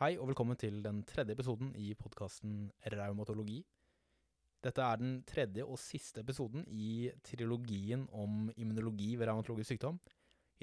[0.00, 3.58] Hei og velkommen til den tredje episoden i podkasten Raumatologi.
[4.64, 9.98] Dette er den tredje og siste episoden i trilogien om immunologi ved raumatologisk sykdom.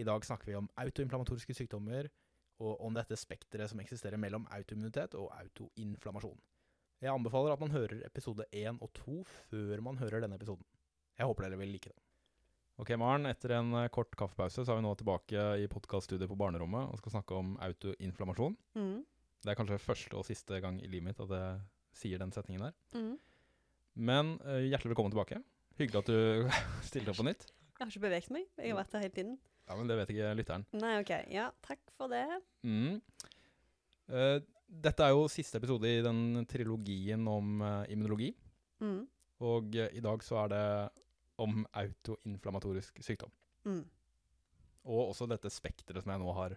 [0.01, 2.09] I dag snakker vi om autoinflammatoriske sykdommer
[2.65, 6.39] og om dette spekteret som eksisterer mellom autoimmunitet og autoinflammasjon.
[7.05, 9.19] Jeg anbefaler at man hører episode én og to
[9.51, 10.65] før man hører denne episoden.
[11.13, 12.01] Jeg håper dere vil like det.
[12.81, 13.29] Ok, Maren.
[13.29, 16.97] Etter en eh, kort kaffepause så er vi nå tilbake i podkaststudiet på barnerommet og
[17.03, 18.57] skal snakke om autoinflammasjon.
[18.81, 18.97] Mm.
[19.43, 21.59] Det er kanskje første og siste gang i livet mitt at jeg
[21.97, 22.75] sier den setningen der.
[22.97, 23.13] Mm.
[24.07, 25.39] Men uh, hjertelig velkommen tilbake.
[25.77, 26.49] Hyggelig at du
[26.89, 27.47] stilte opp på nytt.
[27.77, 28.45] Jeg har ikke beveget meg.
[28.57, 29.37] Jeg har vært her hele tiden.
[29.67, 30.67] Ja, men det vet ikke lytteren.
[30.79, 31.11] Nei, OK.
[31.33, 32.23] Ja, takk for det.
[32.65, 33.01] Mm.
[34.09, 34.37] Uh,
[34.67, 38.31] dette er jo siste episode i den trilogien om uh, immunologi.
[38.81, 39.03] Mm.
[39.47, 40.63] Og i dag så er det
[41.37, 43.29] om autoinflammatorisk sykdom.
[43.69, 43.83] Mm.
[44.87, 46.55] Og også dette spekteret som jeg nå har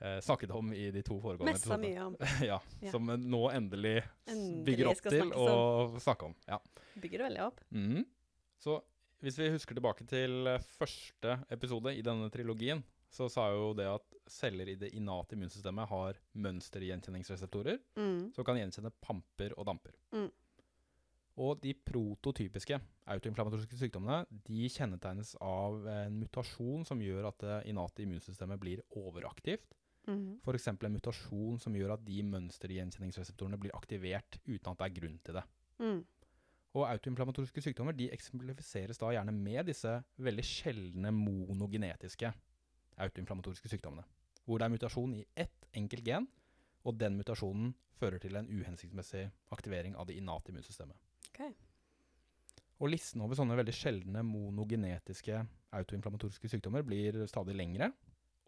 [0.00, 2.16] eh, snakket om i de to foregående Messa mye om.
[2.50, 2.90] ja, Ja.
[2.90, 6.34] Som nå endelig, Endelig bygger opp til å snakke om.
[6.48, 6.58] Ja.
[6.94, 7.60] Bygger det veldig opp.
[7.70, 8.04] Mm.
[8.58, 8.80] Så
[9.24, 12.82] hvis vi husker tilbake til eh, første episode i denne trilogien,
[13.14, 18.32] så sa jo det at celler i det innate immunsystemet har mønstergjenkjenningsreseptorer Mm.
[18.34, 19.92] som kan gjenkjenne pamper og damper.
[20.12, 20.30] Mm.
[21.36, 22.78] Og de prototypiske
[23.10, 29.74] autoinflammatoriske sykdommene de kjennetegnes av en mutasjon som gjør at det innate immunsystemet blir overaktivt.
[30.06, 30.40] Mm.
[30.44, 30.68] F.eks.
[30.68, 35.38] en mutasjon som gjør at de mønstergjenkjenningsreseptorene blir aktivert uten at det er grunn til
[35.38, 35.44] det.
[35.80, 36.00] Mm.
[36.74, 42.32] Og autoinflammatoriske sykdommer de eksemplifiseres da gjerne med disse veldig sjeldne monogenetiske
[43.04, 44.04] autoinflammatoriske sykdommene.
[44.44, 46.26] Hvor det er mutasjon i ett enkelt gen,
[46.84, 50.98] og den mutasjonen fører til en uhensiktsmessig aktivering av det innate immunsystemet.
[51.30, 51.54] Okay.
[52.82, 55.38] Og listen over sånne veldig sjeldne monogenetiske
[55.78, 57.92] autoinflammatoriske sykdommer blir stadig lengre.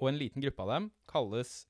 [0.01, 1.67] Og en liten gruppe av dem kalles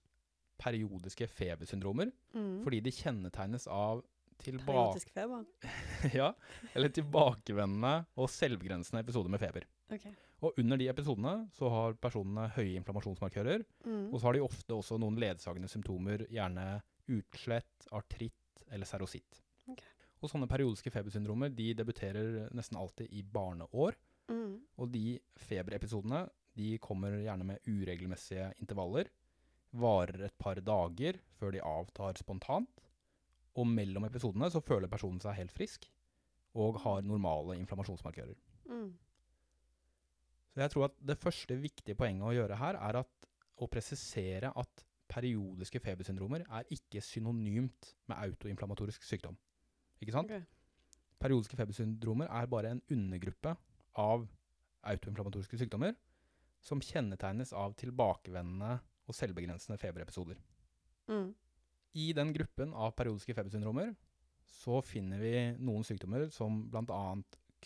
[0.58, 2.62] periodiske febersyndromer, Mm.
[2.64, 4.02] fordi de kjennetegnes av.
[4.38, 5.46] Periodisk feber.
[6.12, 6.32] ja,
[6.74, 9.64] eller tilbakevendende og selvbegrensende episoder med feber.
[9.90, 10.12] Okay.
[10.44, 14.12] Og under de episodene så har personene høye inflammasjonsmarkører, Mm.
[14.12, 19.40] og så har de ofte også noen ledsagende symptomer, gjerne utslett, artritt eller serositt.
[19.70, 19.86] Okay.
[20.22, 23.94] Og sånne periodiske febersyndromer de debuterer nesten alltid i barneår,
[24.28, 24.60] Mm.
[24.78, 29.10] og de feberepisodene de kommer gjerne med uregelmessige intervaller,
[29.76, 32.82] varer et par dager før de avtar spontant,
[33.56, 35.88] og mellom episodene så føler personen seg helt frisk,
[36.56, 38.36] og har normale inflammasjonsmarkører.
[38.72, 38.90] Mm.
[40.54, 43.28] Så jeg tror at det første viktige poenget å gjøre her, er at,
[43.60, 49.36] å presisere at periodiske febersyndromer er ikke synonymt med autoinflammatorisk sykdom.
[50.00, 50.32] Ikke sant?
[50.32, 50.44] Okay.
[51.20, 53.54] Periodiske febersyndromer er bare en undergruppe
[54.00, 54.26] av
[54.86, 55.94] autoinflammatoriske sykdommer
[56.66, 60.40] som kjennetegnes av tilbakevendende og selvbegrensende feberepisoder.
[61.06, 61.30] Mm.
[61.96, 63.94] I den gruppen av periodiske febersyndromer
[64.50, 67.02] så finner vi noen sykdommer som bl.a.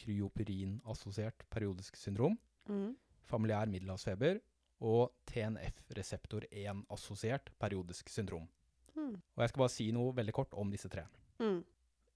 [0.01, 2.39] kryopyrin-assosiert periodisk syndrom,
[2.69, 2.95] Mm.
[3.25, 4.39] familiær middelhavsfeber
[4.81, 8.47] og TNF-reseptor 1-assosiert periodisk syndrom.
[8.95, 9.17] Mm.
[9.17, 11.07] Og jeg skal bare si noe veldig kort om disse tre.
[11.41, 11.65] Mm.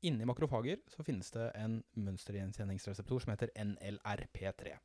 [0.04, 4.76] Inni makrofager så finnes det en mønstergjenkjenningsreseptor som heter NLRP3.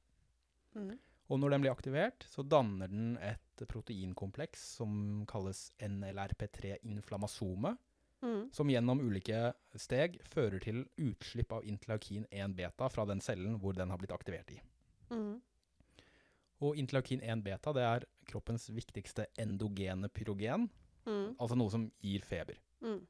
[0.75, 0.97] Mm.
[1.29, 7.77] Og når den blir aktivert, så danner den et proteinkompleks som kalles NLRP3-inflammasome,
[8.21, 8.49] Mm.
[8.51, 13.89] som gjennom ulike steg fører til utslipp av interleukin 1-beta fra den cellen hvor den
[13.89, 14.57] har blitt aktivert i.
[15.09, 15.37] Mm.
[16.59, 20.69] Og interleukin 1-beta det er kroppens viktigste endogene pyrogen,
[21.07, 21.37] Mm.
[21.39, 22.57] altså noe som gir feber.
[22.81, 23.07] Mm.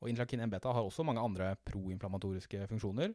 [0.00, 3.14] Og interleukin 1-beta har også mange andre proinflammatoriske funksjoner.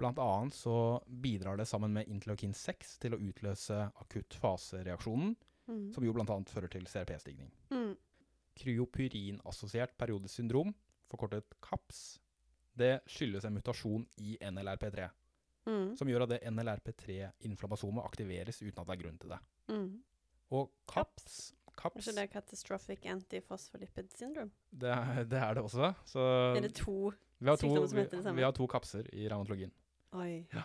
[0.00, 0.74] Blant annet så
[1.06, 5.36] bidrar det sammen med interleukin 6 til å utløse akutt fasereaksjonen,
[5.68, 5.92] Mm.
[5.94, 7.50] som jo annet fører til CRP-stigning.
[7.70, 7.92] Mm.
[8.58, 10.72] Kryopyrin-assosiert periodisk syndrom,
[11.10, 12.18] forkortet CAPS,
[12.76, 15.10] det skyldes en mutasjon i NLRP3,
[15.68, 15.94] Mm.
[15.96, 19.38] som gjør at det NLRP3-inflammasomet aktiveres uten at det er grunn til det.
[19.68, 20.02] Mm.
[20.50, 24.50] Og CAPS, Er CAPS ikke det catastrophic antiphospholipid syndrome?
[24.72, 25.94] det, er, det er det også.
[26.06, 26.20] Så
[26.56, 28.36] Er det to vi har to, sykdommer som vi, heter det samme?
[28.36, 29.70] vi har to kapser i revmatologien.
[30.12, 30.46] Oi.
[30.52, 30.62] Ja.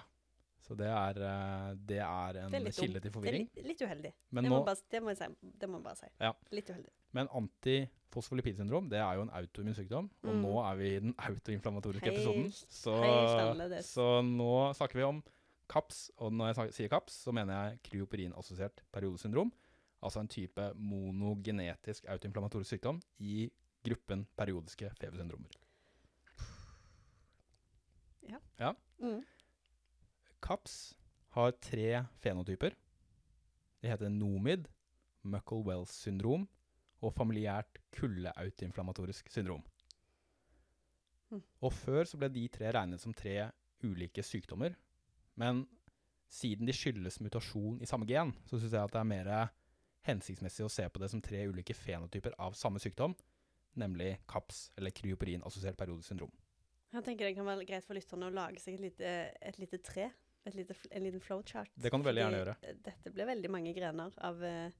[0.65, 3.49] Så det er, eh, det er en Det er kilde til Det er forvirring.
[3.55, 4.11] litt, uheldig.
[4.31, 6.07] Men, det, nå, må bare, det, må jeg si, må bare si.
[6.19, 6.31] Ja.
[6.51, 6.89] Litt uheldig.
[7.13, 10.41] men antifosfolipidsyndrom det er jo en autoimmun sykdom, og Mm.
[10.41, 12.51] nå er vi i den autoinflammatoriske Helt- episoden.
[12.51, 12.95] Så,
[13.83, 15.23] så nå snakker vi om
[15.69, 19.51] CAPS, og når jeg sier CAPS, så mener jeg kryoperinassosiert periodesyndrom.
[20.03, 23.49] Altså en type monogenetisk autoinflammatorisk sykdom i
[23.83, 25.49] gruppen periodiske febersyndromer.
[28.99, 29.23] Mm.
[30.43, 30.95] CAPS
[31.35, 32.75] har tre fenotyper.
[33.81, 34.67] De heter NOMID,
[35.25, 36.47] Muckle-Wells syndrom
[37.03, 39.63] og familiært kuldeautoinflammatorisk syndrom.
[41.33, 41.41] Mm.
[41.61, 43.49] Og før så ble de tre regnet som tre
[43.83, 44.77] ulike sykdommer,
[45.35, 45.65] men
[46.31, 49.31] siden de skyldes mutasjon i samme gen, så syns jeg at det er mer
[50.05, 53.15] hensiktsmessig å se på det som tre ulike fenotyper av samme sykdom,
[53.75, 56.33] nemlig KAPS, eller kryoporin assosiert periodisk syndrom.
[56.95, 59.81] Jeg tenker det kan være greit for lytterne å lage seg et lite, et lite
[59.83, 60.09] tre.
[60.53, 61.71] Lite, en liten flowchart.
[61.75, 62.55] Det kan du veldig gjerne gjøre.
[62.85, 64.75] Dette ble veldig mange grener av eh,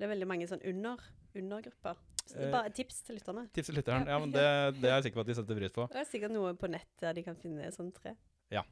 [0.00, 1.02] ble veldig mange sånn under,
[1.36, 1.98] undergrupper.
[2.24, 3.48] Så det er Eh, Bare tips til lytterne.
[3.52, 4.06] Tips til lytteren.
[4.08, 4.44] Ja, men det,
[4.80, 5.86] det er jeg sikker på at de setter pris på.
[5.92, 8.14] Det er sikkert noe på nett der de kan finne sånn tre.
[8.54, 8.62] Ja.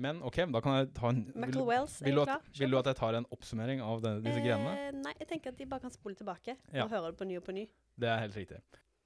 [0.00, 2.88] Men OK, da kan jeg ta en Vil, Wells vil, du at, vil du at
[2.90, 4.72] jeg tar en oppsummering av denne, disse grenene?
[4.88, 6.86] Eh, nei, jeg tenker at de bare kan spole tilbake Ja.
[6.86, 7.68] og høre det på ny og på ny.
[8.00, 8.58] Det er helt riktig.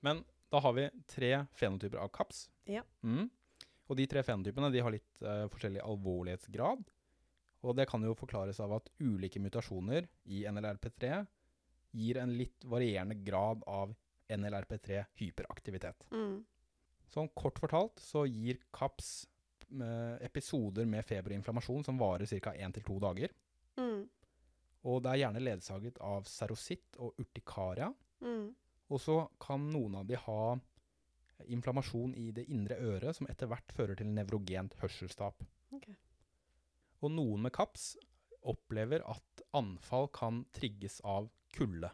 [0.06, 2.46] Men da har vi tre fenotyper av KAPS.
[2.70, 2.86] Ja.
[3.04, 3.26] Mm.
[3.88, 6.84] Og de tre fenotypene de har litt uh, forskjellig alvorlighetsgrad.
[7.66, 11.24] Og det kan jo forklares av at ulike mutasjoner i NLRP3
[11.98, 13.94] gir en litt varierende grad av
[14.28, 16.04] NLRP3 hyperaktivitet.
[16.12, 16.44] Mm.
[17.08, 19.10] Sånn kort fortalt så gir KAPS
[19.72, 22.52] eh, episoder med feber og inflammasjon som varer ca.
[22.52, 23.32] 1-2 dager.
[23.80, 24.04] Mm.
[24.88, 27.88] Og det er gjerne ledsaget av serositt og urtikaria.
[28.22, 28.50] Mm.
[28.92, 30.42] Og så kan noen av de ha
[31.46, 35.44] inflammasjon i det indre øret, som etter hvert fører til nevrogent hørselstap.
[35.76, 35.94] Okay.
[37.02, 37.92] Og noen med KAPS
[38.48, 41.90] opplever at anfall kan trigges av kulde.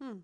[0.00, 0.22] Mm.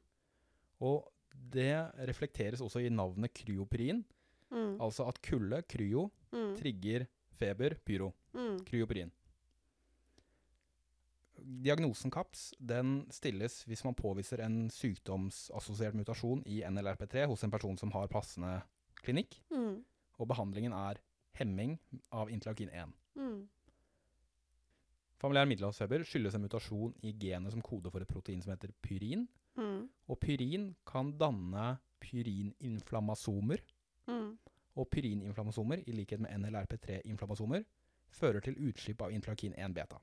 [0.81, 1.73] Og det
[2.09, 4.05] reflekteres også i navnet kryoprin.
[4.51, 4.81] Mm.
[4.83, 6.57] altså at kulde, kryo, Mm.
[6.59, 7.07] trigger
[7.39, 8.13] feber, pyro.
[8.35, 8.59] Mm.
[8.67, 9.13] Kryoperin.
[11.51, 17.77] Diagnosen CAPS den stilles hvis man påviser en sykdomsassosiert mutasjon i NLRP3 hos en person
[17.81, 18.61] som har passende
[19.03, 19.83] klinikk, Mm.
[20.21, 21.01] og behandlingen er
[21.35, 21.79] hemming
[22.13, 22.93] av interleukin 1.
[23.17, 23.49] Mm.
[25.21, 29.27] Familiær middelhavsfeber skyldes en mutasjon i genet som kode for et protein som heter pyrin,
[29.57, 29.89] Mm.
[30.09, 33.59] og pyrin kan danne pyrininflammasomer,
[34.07, 34.39] Mm.
[34.77, 37.65] og pyrininflammasomer, i likhet med NLRP3-inflammasomer,
[38.11, 39.99] fører til utslipp av interleukin 1 beta.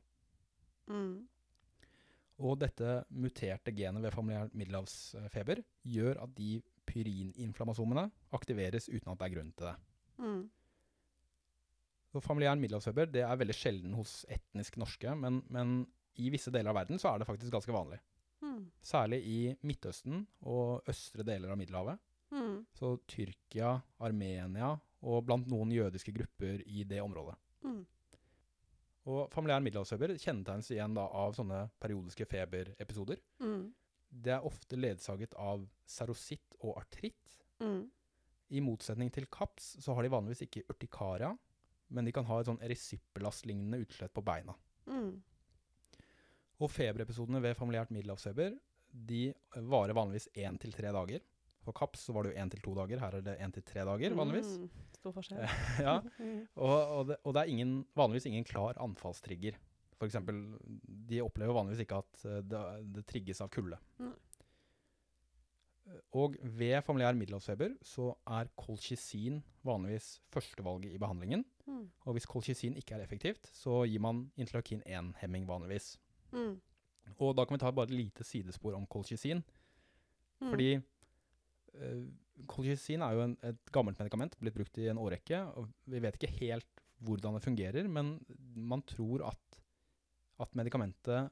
[2.37, 8.05] Og dette muterte genet ved familiær middelhavsfeber gjør at de pyrininflammasomene
[8.37, 9.75] aktiveres uten at det er grunn til det.
[10.21, 10.43] Mm.
[12.13, 15.81] Så familiær middelhavsfeber det er veldig sjelden hos etnisk norske, men, men
[16.21, 17.99] i visse deler av verden så er det faktisk ganske vanlig.
[18.45, 18.67] Mm.
[18.85, 22.01] Særlig i Midtøsten og østre deler av Middelhavet.
[22.33, 22.67] Mm.
[22.75, 24.75] Så Tyrkia, Armenia
[25.07, 27.37] og blant noen jødiske grupper i det området.
[29.07, 33.21] Og familiær middelhavsfeber kjennetegnes igjen da av sånne periodiske feberepisoder.
[33.39, 33.69] Mm.
[34.07, 37.37] Det er ofte ledsaget av serositt og artritt.
[37.63, 37.85] Mm.
[38.51, 41.31] I motsetning til kaps så har de vanligvis ikke urtikaria,
[41.87, 44.55] men de kan ha et sånn erysipelas-lignende utslett på beina.
[44.91, 45.15] Mm.
[46.63, 48.55] Og feberepisodene ved familiært middelhavsfeber
[49.07, 49.29] de
[49.67, 51.23] varer vanligvis én til tre dager.
[51.67, 53.65] For kaps så var det jo én til to dager, her er det én til
[53.67, 54.53] tre dager vanligvis.
[54.61, 54.85] Mm.
[54.95, 55.41] Stor forskjell.
[55.87, 56.45] ja, Mm.
[56.55, 59.57] og, og, det, og det er ingen, vanligvis ingen klar anfallstrigger.
[60.05, 60.39] Eksempel,
[61.09, 62.63] de opplever vanligvis ikke at eh, det,
[62.95, 63.79] det trigges av kulde.
[66.19, 71.45] Og ved familiær middelhavsfeber så er kolchisin vanligvis førstevalget i behandlingen.
[71.67, 71.85] Mm.
[72.05, 75.95] Og hvis kolchisin ikke er effektivt, så gir man interleukin 1-hemming vanligvis.
[76.31, 76.59] Mm.
[77.19, 79.43] Og da kan vi ta bare et lite sidespor om kolchisin.
[80.41, 80.49] Mm.
[80.49, 80.69] Fordi
[81.81, 82.01] uh,
[82.49, 85.41] kolchisin er jo en, et gammelt medikament, blitt brukt i en årrekke.
[85.59, 88.15] Og vi vet ikke helt hvordan det fungerer, men
[88.55, 89.59] man tror at,
[90.41, 91.29] at medikamentet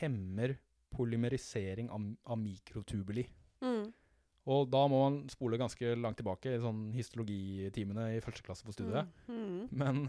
[0.00, 0.56] hemmer
[0.90, 3.24] polymerisering av, av mikrotubuli.
[3.62, 3.90] Mm.
[4.50, 8.74] Og da må man spole ganske langt tilbake i sånn histologitimene i første klasse på
[8.74, 9.10] studiet.
[9.28, 9.44] Mm.
[9.44, 9.66] Mm.
[9.82, 10.02] Men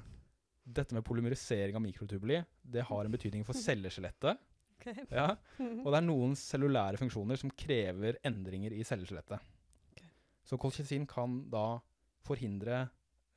[0.63, 4.41] dette med polymerisering av mikrotubuli, det har en betydning for celleskjelettet.
[4.81, 5.03] Okay.
[5.13, 9.37] Ja, og det er noen cellulære funksjoner som krever endringer i celleskjelettet.
[10.47, 11.79] Så kolchisin kan da
[12.25, 12.89] forhindre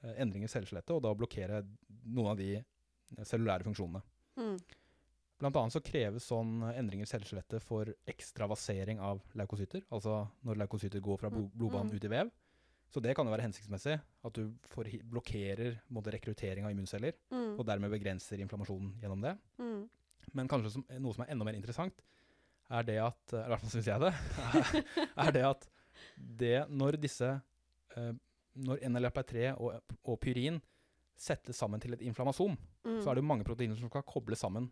[0.02, 1.62] eh, endringer i celleskjelettet, og da blokkere
[2.04, 4.02] noen av de eh, cellulære funksjonene.
[4.40, 4.56] Mm.
[5.40, 11.02] Blant annet så kreves sånn endringer i celleskjelettet for ekstravasering av leukocytter, altså når leukocytter
[11.04, 11.50] går fra Mm.
[11.54, 11.96] blodbanen Mm.
[11.96, 12.30] ut i vev.
[12.94, 14.52] Så det kan jo være hensiktsmessig, at du
[15.10, 17.58] blokkerer rekruttering av immunceller, Mm.
[17.58, 19.36] og dermed begrenser inflammasjonen gjennom det.
[19.58, 19.88] Mm.
[20.32, 21.94] Men kanskje som, noe som er enda mer interessant,
[22.70, 24.14] er det at eh, I hvert fall syns jeg det.
[24.38, 24.84] er,
[25.28, 25.68] er det at
[26.16, 27.40] det når disse
[27.96, 28.12] eh,
[28.56, 30.60] Når NLRP3 og, og pyrin
[31.18, 33.00] settes sammen til et inflammasom, Mm.
[33.02, 34.70] så er det jo mange proteiner som skal kobles sammen.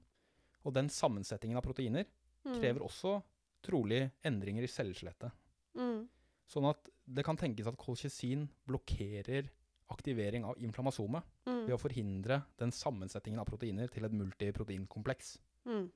[0.64, 2.04] Og den sammensetningen av proteiner
[2.44, 2.61] Mm.
[2.61, 3.22] krever også
[3.62, 5.32] trolig endringer i celleskjelettet.
[5.75, 6.08] Mm.
[6.49, 9.49] Sånn at det kan tenkes at kolchisin blokkerer
[9.90, 11.66] aktivering av inflammasomet Mm.
[11.66, 15.38] ved å forhindre den sammensetningen av proteiner til et multiproteinkompleks.
[15.66, 15.90] Mm.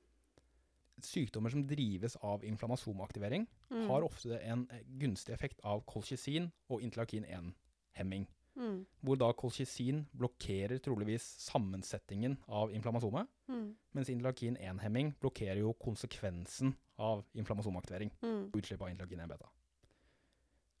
[1.03, 3.87] Sykdommer som drives av inflammasomaktivering, Mm.
[3.87, 8.27] har ofte en eh, gunstig effekt av kolchisin og interleukin-1-hemming.
[8.55, 8.85] Mm.
[9.03, 13.75] Hvor da kolchisin blokkerer troligvis sammensetningen av inflammasomet, Mm.
[13.93, 18.11] mens interleukin-1-hemming blokkerer jo konsekvensen av inflammasomaktivering.
[18.21, 18.51] Mm.
[18.53, 19.47] Utslipp av interleukin-1-beta.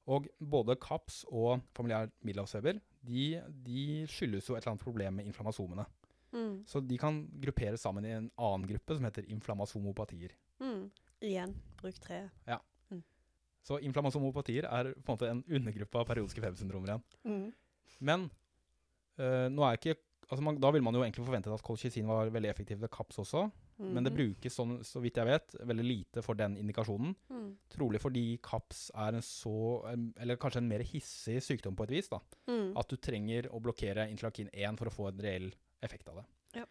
[0.07, 5.25] Og både KAPS og familiær middelhavsfeber de, de skyldes jo et eller annet problem med
[5.25, 5.85] inflammasomene.
[6.33, 6.63] Mm.
[6.67, 10.31] Så de kan grupperes sammen i en annen gruppe som heter inflammasomopatier.
[10.59, 10.89] Mm.
[11.21, 12.29] Igjen, bruk treet.
[13.67, 17.01] Så inflammasomopatier er på en måte en undergruppe av periodiske febersyndromer igjen.
[17.27, 17.47] Mm.
[17.99, 18.21] Men
[19.19, 19.97] øh, nå er ikke
[20.29, 23.19] altså man, Da ville man jo egentlig forventet at kolchisin var veldig effektiv ved KAPS
[23.23, 23.45] også,
[23.79, 24.17] men det Mhm.
[24.17, 27.13] brukes sånn, så vidt jeg vet, veldig lite for den indikasjonen.
[27.29, 27.57] Mm.
[27.69, 29.85] Trolig fordi KAPS er en så
[30.19, 32.09] Eller kanskje en mer hissig sykdom på et vis.
[32.09, 32.73] da, Mm.
[32.77, 35.51] At du trenger å blokkere interleukin 1 for å få en reell
[35.85, 36.25] effekt av det.
[36.61, 36.65] Ja.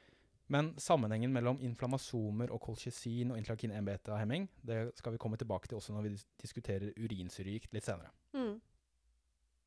[0.52, 5.80] Men sammenhengen mellom inflammasomer og kolchisin og interleukin 1-beta-hemming det skal vi komme tilbake til
[5.80, 8.12] også når vi dis diskuterer urinsyregikt litt senere.
[8.36, 8.60] Mm.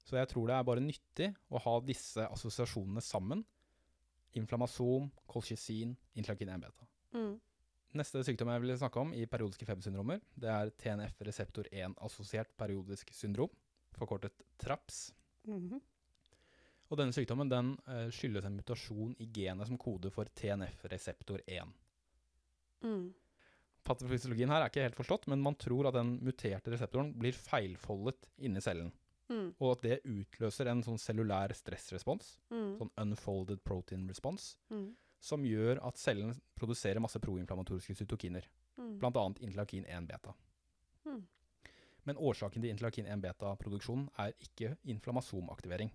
[0.07, 3.43] Så jeg tror det er bare nyttig å ha disse assosiasjonene sammen.
[4.39, 6.87] Inflammasom, kolchisin, interleukin 1-beta.
[7.17, 7.35] Mm.
[7.99, 13.51] Neste sykdom jeg vil snakke om i periodiske febersyndromer, det er TNF-reseptor 1-assosiert periodisk syndrom,
[13.97, 15.09] forkortet TRAPS.
[15.49, 15.81] Mhm.
[16.89, 21.73] Og denne sykdommen den eh, skyldes en mutasjon i genet som koder for TNF-reseptor 1.
[22.83, 23.11] Mm.
[23.85, 28.27] Patofysiologien her er ikke helt forstått, men man tror at den muterte reseptoren blir feilfoldet
[28.37, 28.91] inni cellen,
[29.29, 29.53] Mm.
[29.61, 32.77] og at det utløser en sånn cellulær stressrespons, Mm.
[32.79, 34.95] sånn unfolded protein response, Mm.
[35.19, 38.43] som gjør at cellen produserer masse proinflammatoriske cytokiner,
[38.77, 38.97] Mm.
[38.99, 39.33] bl.a.
[39.41, 40.33] interleukin 1-beta.
[41.05, 41.27] Mm.
[42.05, 45.91] Men årsaken til interleukin 1-beta-produksjonen er ikke inflammasomaktivering.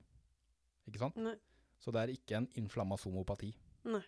[0.89, 1.17] Ikke sant?
[1.21, 1.35] Nei.
[1.81, 3.51] Så det er ikke en inflammasomopati.
[3.93, 4.03] Nei.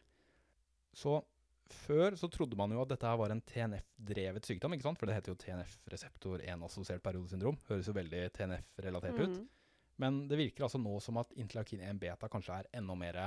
[0.96, 1.18] Så
[1.66, 5.00] før så trodde man jo at dette her var en TNF-drevet sykdom, ikke sant?
[5.00, 7.58] For det heter jo TNF-reseptor 1-assosiert periodesyndrom.
[7.68, 9.36] Høres jo veldig TNF-relatert ut.
[9.40, 9.44] Mm.
[10.02, 13.20] Men det virker altså nå som at interleukin 1-beta kanskje er enda mer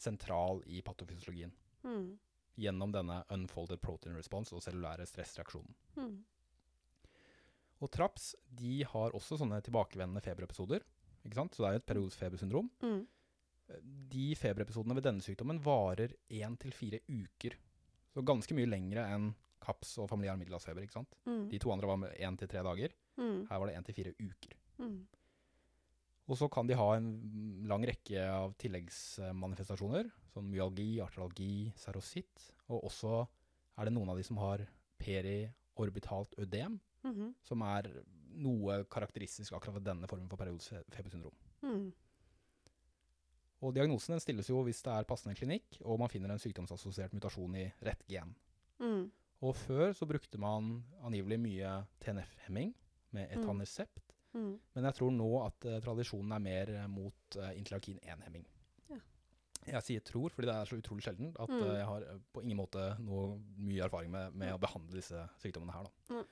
[0.00, 1.52] sentral i patofysiologien.
[1.86, 2.14] Mm.
[2.62, 5.74] Gjennom denne unfolded protein response og cellulære stressreaksjonen.
[5.98, 6.16] Mm.
[7.82, 10.84] Og TRAPS de har også sånne tilbakevendende feberepisoder.
[11.26, 11.54] Ikke sant?
[11.54, 12.70] Så det er jo et periodisk febersyndrom.
[12.82, 13.02] Mm.
[14.12, 17.56] De feberepisodene ved denne sykdommen varer én til fire uker.
[18.12, 19.30] Så ganske mye lengre enn
[19.62, 20.84] KAPS og familiær middelhavsfeber.
[20.84, 21.16] ikke sant?
[21.28, 21.46] Mm.
[21.52, 22.94] De to andre var én til tre dager.
[23.16, 23.46] Mm.
[23.48, 24.56] Her var det én til fire uker.
[24.82, 25.00] Mm.
[26.30, 27.08] Og så kan de ha en
[27.68, 32.52] lang rekke av tilleggsmanifestasjoner, som myalgi, artralgi, serositt.
[32.70, 33.24] Og også
[33.78, 34.64] er det noen av de som har
[35.02, 37.32] periorbitalt ødem, -hmm.
[37.42, 37.88] som er
[38.34, 41.34] noe karakteristisk akkurat ved denne formen for periodisk febersyndrom.
[41.62, 41.90] Mm.
[43.62, 47.12] Og diagnosen den stilles jo hvis det er passende klinikk, og man finner en sykdomsassosiert
[47.14, 48.32] mutasjon i rett gen.
[48.82, 49.04] Mm.
[49.42, 52.72] Og før så brukte man angivelig mye TNF-hemming
[53.12, 53.42] med Mm.
[53.42, 54.58] etanercept, Mm.
[54.74, 58.46] men jeg tror nå at uh, tradisjonen er mer eh, mot uh, interleukin 1-hemming.
[58.88, 58.96] Ja.
[59.74, 62.40] Jeg sier tror, fordi det er så utrolig sjelden at eh, jeg har eh, på
[62.42, 65.84] ingen måte noe mye erfaring med, med å behandle disse sykdommene her.
[66.08, 66.22] Da.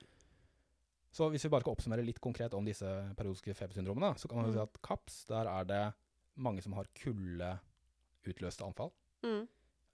[1.11, 2.87] Så hvis vi bare skal oppsummere litt konkret om disse
[3.17, 4.53] periodiske febersyndromene, så kan man Mm.
[4.53, 5.93] si at KAPS, der er det
[6.37, 8.91] mange som har kuldeutløste anfall.
[9.23, 9.47] Mm.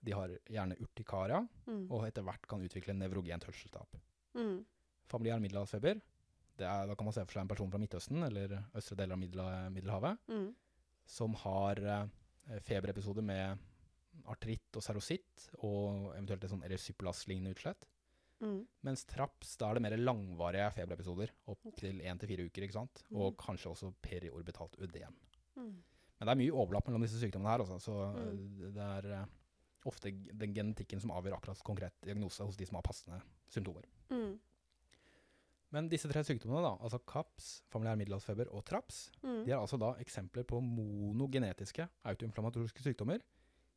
[0.04, 1.90] De har gjerne urtikaria, Mm.
[1.90, 3.96] og etter hvert kan utvikle nevrogent hørselstap.
[4.34, 4.64] Mm.
[5.08, 6.00] Familiær middelhavsfeber,
[6.60, 9.18] er, da kan man se for seg en person fra Midtøsten eller østre deler av
[9.18, 10.54] Middel Middelhavet, Mm.
[11.06, 12.06] som har eh,
[12.60, 13.58] feberepisoder med
[14.26, 17.86] artritt og serositt, og eventuelt et sånn erysipelas-lignende utslett.
[18.40, 18.60] Mm.
[18.86, 22.76] Mens traps, da er det mer langvarige feberepisoder, opp til én til fire uker, ikke
[22.76, 23.02] sant?
[23.12, 25.14] Og kanskje også periorbitalt ødem.
[25.56, 25.72] Mm.
[26.20, 28.18] Men det er mye overlapp mellom disse sykdommene her, også, så Mm.
[28.66, 29.26] eh, det er eh,
[29.86, 33.84] ofte den genetikken som avgjør akkurat konkret diagnose hos de som har passende symptomer.
[34.10, 34.38] Mm.
[35.70, 39.44] Men disse tre sykdommene, da, altså KAPS, familiær middelhavsfeber og TRAPS, Mm.
[39.44, 43.20] de er altså da eksempler på monogenetiske autoinflammatoriske sykdommer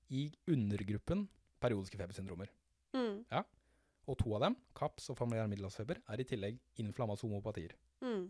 [0.09, 1.27] i undergruppen
[1.59, 2.47] periodiske febersyndromer.
[2.93, 3.25] Mm.
[4.09, 7.75] Og to av dem, KAPS og familiær middelhavsfeber, er i tillegg inflammasomopatier.
[8.01, 8.29] Mm.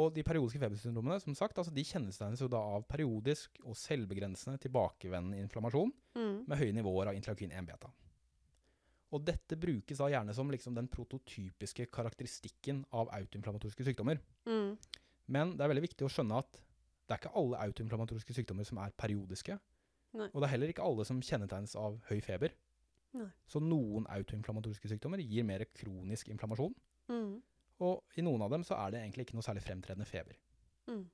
[0.00, 4.60] Og de periodiske febersyndromene som sagt, altså de kjennetegnes jo da av periodisk og selvbegrensende
[4.62, 6.44] tilbakevendende inflammasjon Mm.
[6.48, 7.90] med høye nivåer av interleukin 1-beta.
[9.10, 14.20] Og dette brukes da gjerne som liksom den prototypiske karakteristikken av autoinflammatoriske sykdommer.
[14.46, 14.76] Mm.
[15.26, 16.60] Men det er veldig viktig å skjønne at
[17.10, 19.58] det er ikke alle autoinflammatoriske sykdommer som er periodiske.
[20.14, 20.28] Nei.
[20.30, 22.54] Og det er heller ikke alle som kjennetegnes av høy feber.
[23.14, 23.26] Nei.
[23.50, 26.74] Så noen autoinflammatoriske sykdommer gir mer kronisk inflammasjon,
[27.10, 27.42] Mm.
[27.80, 30.36] og i noen av dem så er det egentlig ikke noe særlig fremtredende feber.
[30.86, 31.08] Mm.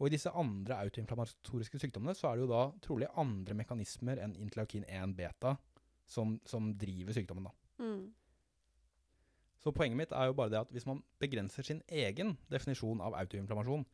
[0.00, 4.34] Og i disse andre autoinflammatoriske sykdommene så er det jo da trolig andre mekanismer enn
[4.40, 5.58] interleukin 1 beta
[6.06, 7.44] som, som driver sykdommen.
[7.44, 7.84] da.
[7.84, 8.06] Mm.
[9.60, 13.12] Så poenget mitt er jo bare det at hvis man begrenser sin egen definisjon av
[13.20, 13.84] autoinflammasjon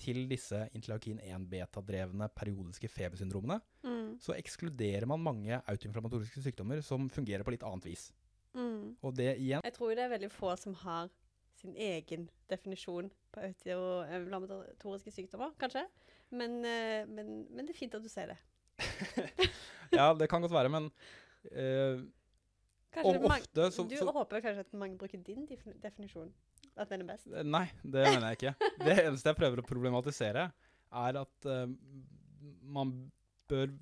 [0.00, 3.99] til disse interleukin 1-beta-drevne periodiske febersyndromene, Mm.
[4.20, 8.10] Så ekskluderer man mange autoinflammatoriske sykdommer som fungerer på litt annet vis.
[8.52, 8.96] Mm.
[9.06, 11.10] Og det igjen Jeg tror det er veldig få som har
[11.60, 15.84] sin egen definisjon på autoinflammatoriske sykdommer, kanskje.
[16.30, 18.38] Men, eh, men, men det er fint at du sier det.
[19.90, 20.84] Ja, det kan godt være, men
[21.50, 21.98] uh,
[23.02, 25.48] Og ofte så- Du så- håper kanskje at mange bruker din
[25.82, 26.30] definisjon?
[26.76, 27.26] At den er best?
[27.26, 28.54] Nei, det mener jeg ikke.
[28.78, 30.44] Det eneste jeg prøver å problematisere,
[30.92, 31.66] er at uh,
[32.62, 33.10] man
[33.50, 33.72] bør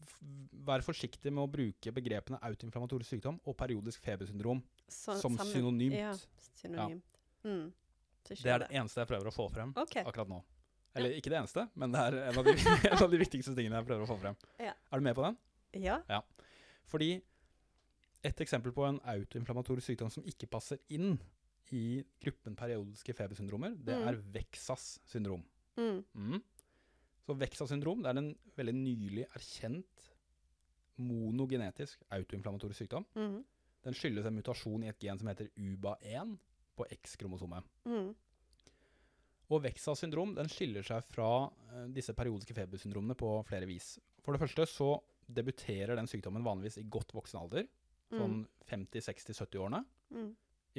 [0.69, 5.97] være forsiktig med å bruke begrepene autoinflammatorisk sykdom og periodisk febersyndrom Så- som sammen- synonymt.
[5.99, 6.15] Ja,
[6.63, 7.17] synonymt.
[7.45, 7.73] Mm.
[8.29, 10.03] Det er det eneste jeg prøver å få frem okay.
[10.05, 10.43] akkurat nå.
[10.99, 12.53] Eller ikke det eneste, men det er en av de,
[12.93, 14.37] en av de viktigste tingene jeg prøver å få frem.
[14.61, 14.73] Ja.
[14.93, 15.37] Er du med på den?
[15.85, 16.01] Ja.
[16.89, 17.21] Fordi
[18.25, 21.19] et eksempel på en autoinflammatorisk sykdom som ikke passer inn
[21.71, 24.09] i gruppen periodiske febersyndromer, det Mm.
[24.09, 25.45] er Vexas syndrom.
[25.77, 26.03] Mm.
[26.17, 26.43] Mm.
[27.29, 30.07] Så Vexa syndrom det er en veldig nylig erkjent
[30.99, 33.05] monogenetisk autoinflammatorisk sykdom.
[33.19, 33.43] Mm.
[33.85, 36.33] Den skyldes en mutasjon i et gen som heter UBA1
[36.79, 37.69] på X-kromosomet.
[37.85, 38.15] Mm.
[39.49, 41.29] Og Vexas syndrom den skiller seg fra
[41.69, 43.97] eh, disse periodiske febersyndromene på flere vis.
[44.25, 44.91] For det første så
[45.29, 47.69] debuterer den sykdommen vanligvis i godt voksen alder,
[48.09, 49.83] sånn 50-60-70-årene.
[50.17, 50.31] Mm.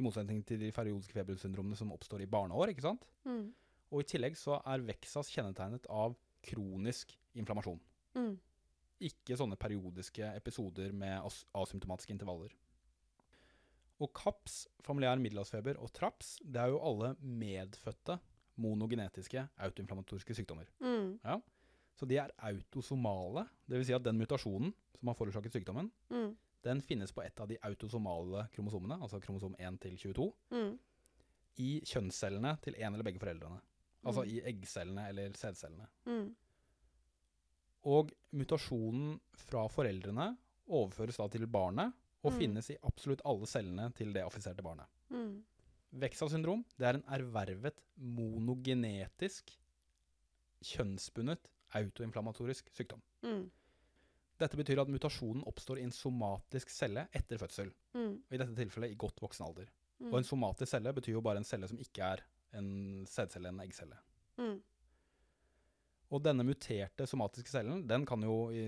[0.02, 2.74] I motsetning til de periodiske febersyndromene som oppstår i barneår.
[2.74, 3.06] ikke sant?
[3.30, 3.52] Mm.
[3.94, 7.80] Og i tillegg så er Vexas kjennetegnet av kronisk inflammasjon.
[8.16, 8.40] Mm.
[9.10, 12.52] Ikke sånne periodiske episoder med as asymptomatiske intervaller.
[14.00, 18.20] Og KAPS, familiær middelhavsfeber, og TRAPS, det er jo alle medfødte
[18.60, 20.68] monogenetiske autoinflammatoriske sykdommer.
[20.80, 21.18] Mm.
[22.00, 23.88] Så de er autosomale, dvs.
[23.90, 26.38] Si at den mutasjonen som har forårsaket sykdommen, Mm.
[26.64, 30.80] den finnes på et av de autosomale kromosomene, altså kromosom 1 til 22, Mm.
[31.58, 33.62] i kjønnscellene til en eller begge foreldrene.
[34.06, 34.30] Altså Mm.
[34.30, 35.88] i eggcellene eller sædcellene.
[36.06, 36.36] Mm.
[37.90, 40.38] Og mutasjonen fra foreldrene
[40.70, 42.38] overføres da til barnet, og Mm.
[42.40, 44.86] finnes i absolutt alle cellene til det affiserte barnet.
[45.10, 45.44] Mm.
[45.94, 49.52] Vexa syndrom det er en ervervet monogenetisk,
[50.64, 53.02] kjønnsbundet autoinflammatorisk sykdom.
[53.24, 53.50] Mm.
[54.40, 58.22] Dette betyr at mutasjonen oppstår i en somatisk celle etter fødsel, Mm.
[58.32, 59.68] i dette tilfellet i godt voksen alder.
[60.00, 60.14] Mm.
[60.14, 63.60] Og en somatisk celle betyr jo bare en celle som ikke er en sædcelle eller
[63.60, 63.98] en eggcelle.
[64.38, 64.62] Mm.
[66.10, 68.64] Og denne muterte somatiske cellen den kan jo i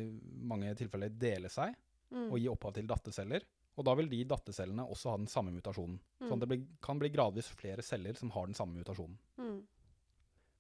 [0.52, 1.76] mange tilfeller dele seg
[2.12, 2.26] Mm.
[2.28, 3.42] og gi opphav til datterceller.
[3.80, 5.96] Og da vil de dattercellene også ha den samme mutasjonen.
[6.20, 6.28] Mm.
[6.28, 9.16] Sånn at det blir, kan bli gradvis flere celler som har den samme mutasjonen.
[9.40, 9.62] Mm.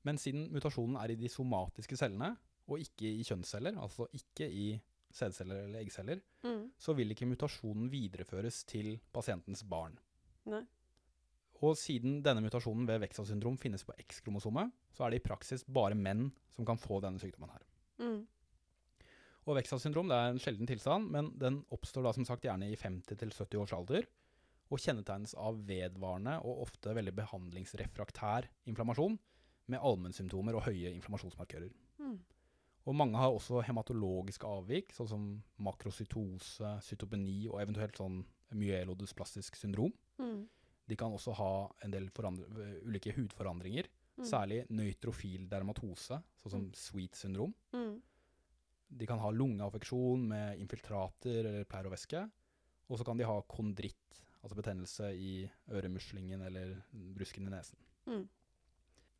[0.07, 2.37] Men siden mutasjonen er i de somatiske cellene,
[2.69, 4.79] og ikke i kjønnsceller, altså ikke i
[5.11, 6.71] sædceller eller eggceller, Mm.
[6.79, 9.99] så vil ikke mutasjonen videreføres til pasientens barn.
[10.45, 10.63] Nei.
[11.61, 15.63] Og siden denne mutasjonen ved Vexa syndrom finnes på X-kromosomet, så er det i praksis
[15.67, 17.65] bare menn som kan få denne sykdommen her.
[18.01, 18.21] Mm.
[19.49, 22.69] Og Vexa syndrom det er en sjelden tilstand, men den oppstår da som sagt gjerne
[22.69, 24.09] i 50-70 års alder,
[24.71, 29.17] og kjennetegnes av vedvarende og ofte veldig behandlingsrefraktær inflammasjon,
[29.71, 31.71] med allmennsymptomer og høye inflammasjonsmarkører.
[32.01, 32.15] Mm.
[32.89, 35.27] Og mange har også hematologiske avvik, sånn som
[35.61, 38.23] makrocytose, cytopeni og eventuelt sånn
[38.57, 39.93] myelodysplastisk syndrom.
[40.19, 40.47] Mm.
[40.91, 41.51] De kan også ha
[41.85, 43.87] en del ulike hudforandringer,
[44.19, 44.25] Mm.
[44.27, 47.53] særlig nøytrofil dermatose, sånn som sweet syndrom.
[47.73, 48.01] Mm.
[48.99, 52.25] De kan ha lungeaffeksjon med infiltrater eller pleirovæske.
[52.89, 56.75] Og så kan de ha kondritt, altså betennelse i øremuslingen eller
[57.15, 57.79] brusken i nesen.
[58.05, 58.27] Mm.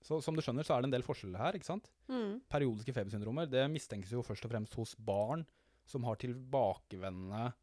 [0.03, 1.53] Så som du skjønner, så er det en del forskjeller her.
[1.53, 1.89] ikke sant?
[2.10, 2.41] Mm.
[2.49, 5.45] Periodiske febersyndromer det mistenkes jo først og fremst hos barn
[5.86, 7.53] som har tilbakevendende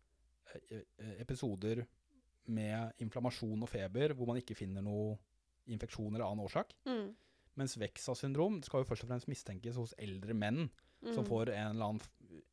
[0.55, 1.85] eh, eh, episoder
[2.49, 5.17] med inflammasjon og feber, hvor man ikke finner noe
[5.69, 6.73] infeksjon eller annen årsak.
[6.89, 7.11] Mm.
[7.59, 10.69] Mens Vexa syndrom skal jo først og fremst mistenkes hos eldre menn
[11.03, 11.29] som Mm.
[11.29, 12.01] får en eller annen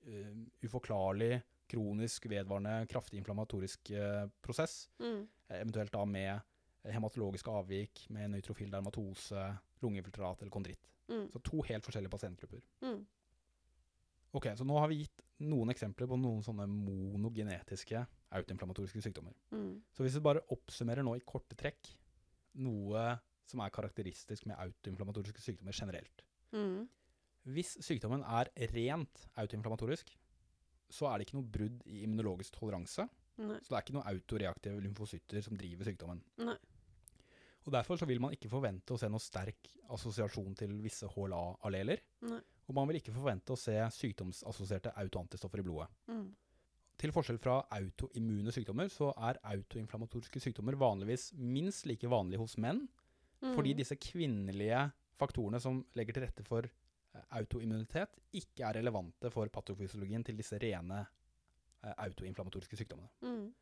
[0.05, 4.89] uh, uforklarlig, kronisk, vedvarende, kraftig inflammatorisk uh, prosess.
[5.01, 5.27] Mm.
[5.49, 6.41] eventuelt da med
[6.93, 10.89] hematologiske avvik, med nøytrofil dermatose, lungeinfiltrat eller kondritt.
[11.09, 11.27] Mm.
[11.33, 12.61] Så to helt forskjellige pasientgrupper.
[14.35, 18.01] Ok, så nå har vi gitt noen eksempler på noen sånne monogenetiske
[18.35, 19.35] autoinflammatoriske sykdommer.
[19.55, 19.77] Mm.
[19.95, 21.93] Så hvis vi bare oppsummerer nå i korte trekk
[22.65, 23.07] noe
[23.45, 26.23] som er karakteristisk med autoinflammatoriske sykdommer generelt.
[26.55, 26.85] Mm.
[27.55, 30.09] Hvis sykdommen er rent autoinflammatorisk,
[30.91, 33.05] så er det ikke noe brudd i immunologisk toleranse.
[33.41, 33.59] Nei.
[33.61, 36.23] Så det er ikke noe autoreaktive lymfocytter som driver sykdommen.
[36.41, 36.57] Nei.
[37.65, 42.03] Og Derfor så vil man ikke forvente å se noe sterk assosiasjon til visse HLA-alleler.
[42.65, 45.91] Og man vil ikke forvente å se sykdomsassosierte autoantistoffer i blodet.
[46.09, 46.33] Mm.
[46.95, 52.85] til forskjell fra autoimmune sykdommer, så er autoinflammatoriske sykdommer vanligvis minst like vanlige hos menn,
[53.41, 53.77] fordi Mm.
[53.77, 60.23] disse kvinnelige faktorene som legger til rette for eh, autoimmunitet, ikke er relevante for patofysiologien
[60.23, 61.05] til disse rene
[61.83, 63.09] eh, autoinflammatoriske sykdommene.
[63.21, 63.53] Mm.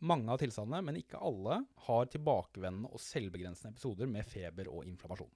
[0.00, 5.32] Mange av tilstandene, men ikke alle, har tilbakevendende og selvbegrensende episoder med feber og inflammasjon.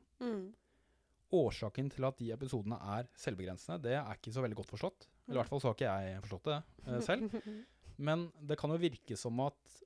[1.33, 5.07] Årsaken til at de episodene er selvbegrensende, det er ikke så veldig godt forstått.
[5.29, 7.37] Eller i hvert fall så har ikke jeg forstått det eh, selv.
[8.09, 9.77] Men det kan jo virke som at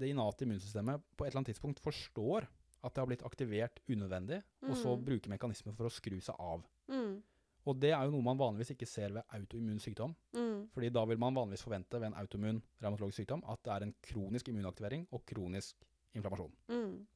[0.00, 2.46] det innate immunsystemet på et eller annet tidspunkt forstår
[2.80, 5.04] at det har blitt aktivert unødvendig, og så Mm.
[5.04, 6.62] bruker mekanismer for å skru seg av.
[6.88, 7.18] Mm.
[7.66, 10.14] Og det er jo noe man vanligvis ikke ser ved autoimmun sykdom.
[10.32, 10.68] Mm.
[10.72, 13.94] fordi da vil man vanligvis forvente ved en autoimmun revmatologisk sykdom at det er en
[14.02, 15.76] kronisk immunaktivering og kronisk
[16.14, 16.52] inflammasjon.
[16.68, 17.06] Mm.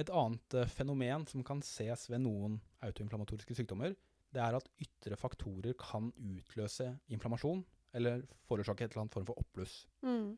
[0.00, 3.94] Et annet eh, fenomen som kan ses ved noen autoinflammatoriske sykdommer,
[4.34, 7.62] det er at ytre faktorer kan utløse inflammasjon,
[7.94, 9.84] eller forårsake et eller annet form for oppbluss.
[10.02, 10.32] Mm.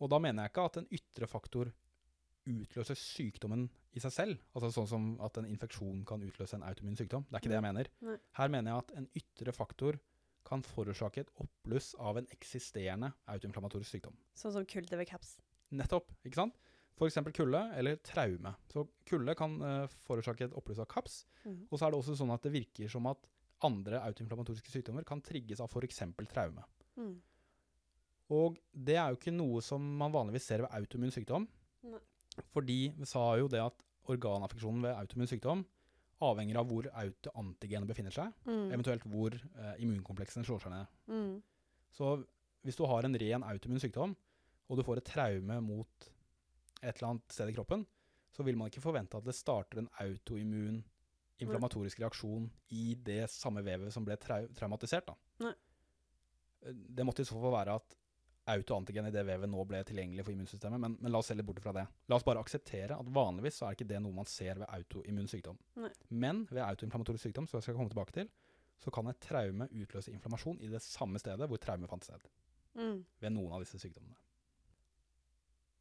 [0.00, 1.70] Og da mener jeg ikke at en ytre faktor
[2.50, 6.98] utløser sykdommen i seg selv, altså sånn som at en infeksjon kan utløse en autoimmun
[6.98, 7.24] sykdom.
[7.28, 7.90] Det er ikke det jeg mener.
[8.04, 8.16] Nei.
[8.38, 9.98] Her mener jeg at en ytre faktor
[10.46, 14.16] kan forårsake et oppbluss av en eksisterende autoinflammatorisk sykdom.
[14.36, 15.36] Sånn som kulde ved kaps.
[15.76, 16.56] Nettopp, ikke sant?
[17.00, 17.16] F.eks.
[17.32, 18.52] kulde eller traume.
[18.68, 21.62] Så kulde kan uh, forårsake et oppbluss av kaps, Mm.
[21.72, 23.22] og så er det også sånn at det virker som at
[23.64, 26.02] andre autoinflammatoriske sykdommer kan trigges av f.eks.
[26.28, 26.62] traume.
[27.00, 27.14] Mm.
[28.30, 31.48] Og det er jo ikke noe som man vanligvis ser ved autoimmun sykdom.
[31.88, 31.98] Nei.
[32.54, 33.80] Fordi vi sa jo det at
[34.12, 35.64] organaffeksjonen ved autoimmun sykdom
[36.20, 38.70] avhenger av hvor autoantigenet befinner seg, Mm.
[38.76, 40.86] eventuelt hvor eh, immunkompleksene slår seg ned.
[41.08, 41.42] Mm.
[41.96, 42.24] Så
[42.62, 44.12] hvis du har en ren autoimmun sykdom,
[44.68, 46.10] og du får et traume mot
[46.82, 47.86] et eller annet sted i kroppen,
[48.32, 50.82] så vil man ikke forvente at det starter en autoimmun
[51.40, 55.08] inflammatorisk reaksjon i det samme vevet som ble trau traumatisert.
[55.40, 57.96] Eh, Det måtte i så fall være at
[58.50, 61.46] autoantigen i det vevet nå ble tilgjengelig for immunsystemet, men, men la oss se litt
[61.46, 61.84] bort fra det.
[62.10, 65.28] La oss bare akseptere at vanligvis så er ikke det noe man ser ved autoimmun
[65.30, 65.58] sykdom.
[65.76, 65.90] Nei.
[66.10, 68.30] Men ved autoinflammatorisk sykdom, som jeg skal komme tilbake til,
[68.80, 72.28] så kan et traume utløse inflammasjon i det samme stedet hvor traume fant sted
[72.78, 73.00] Mm.
[73.20, 74.14] ved noen av disse sykdommene.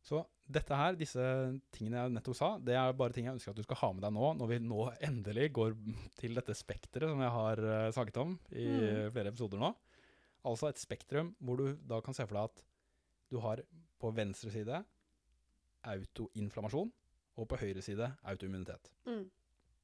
[0.05, 1.21] Så dette her, disse
[1.75, 4.01] tingene jeg nettopp sa, det er bare ting jeg ønsker at du skal ha med
[4.05, 5.75] deg nå, når vi nå endelig går
[6.17, 9.11] til dette spekteret som jeg har eh, snakket om i Mm.
[9.13, 9.73] flere episoder nå.
[10.49, 12.63] Altså et spektrum hvor du da kan se for deg at
[13.29, 13.61] du har
[13.99, 14.79] på venstre side
[15.85, 16.89] autoinflammasjon,
[17.39, 18.89] og på høyre side autoimmunitet.
[19.07, 19.27] Mm.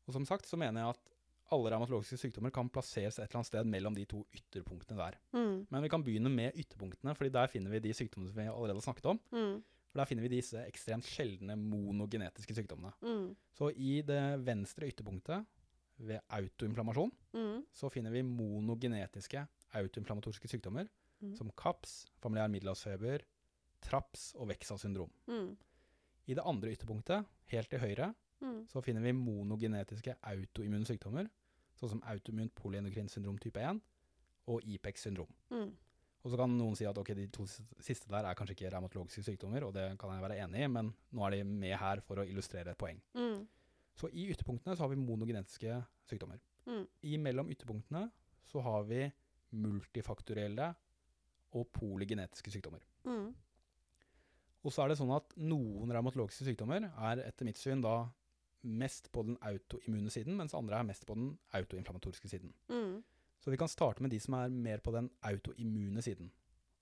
[0.08, 1.12] Og som sagt så mener jeg at
[1.56, 5.17] alle revmatologiske sykdommer kan plasseres et eller annet sted mellom de to ytterpunktene der.
[5.38, 5.67] Mm.
[5.69, 8.80] Men vi kan begynne med ytterpunktene, fordi der finner vi de sykdommene som vi allerede
[8.82, 9.19] har snakket om.
[9.32, 9.56] Mm.
[9.95, 12.91] For der finner vi disse ekstremt sjeldne monogenetiske sykdommene.
[12.99, 13.29] Mm.
[13.55, 15.45] Så i det venstre ytterpunktet,
[15.97, 17.62] ved autoinflammasjon, Mm.
[17.71, 20.89] så finner vi monogenetiske autoinflammatoriske sykdommer,
[21.21, 21.36] Mm.
[21.38, 23.19] som KAPS, familiær middelhavsfeber,
[23.81, 25.10] TRAPS og VEXA syndrom.
[25.27, 25.55] Mm.
[26.27, 28.67] I det andre ytterpunktet, helt til høyre, Mm.
[28.67, 31.29] så finner vi monogenetiske autoimmune sykdommer,
[31.79, 33.81] sånn som autoimmunt polyendokrin syndrom type 1
[34.47, 35.34] og IPEX syndrom.
[35.49, 35.71] Mm.
[36.25, 39.21] Og så kan noen si at ok, de to siste der er kanskje ikke revmatologiske
[39.27, 42.17] sykdommer, og det kan jeg være enig i, men nå er de med her for
[42.17, 42.97] å illustrere et poeng.
[43.13, 43.43] Mm.
[43.95, 45.77] Så i ytterpunktene så har vi monogenetiske
[46.09, 46.41] sykdommer.
[46.65, 46.83] Mm.
[47.05, 48.07] I mellom ytterpunktene
[48.49, 49.05] så har vi
[49.55, 50.71] multifaktorielle
[51.55, 52.81] og polygenetiske sykdommer.
[53.05, 53.29] Mm.
[54.65, 57.99] Og så er det sånn at noen revmatologiske sykdommer er etter mitt syn da
[58.65, 62.49] mest på den autoimmune siden, mens andre er mest på den autoinflammatoriske siden.
[62.73, 63.03] Mm.
[63.45, 66.31] Så vi kan starte med de som er mer på den autoimmune siden.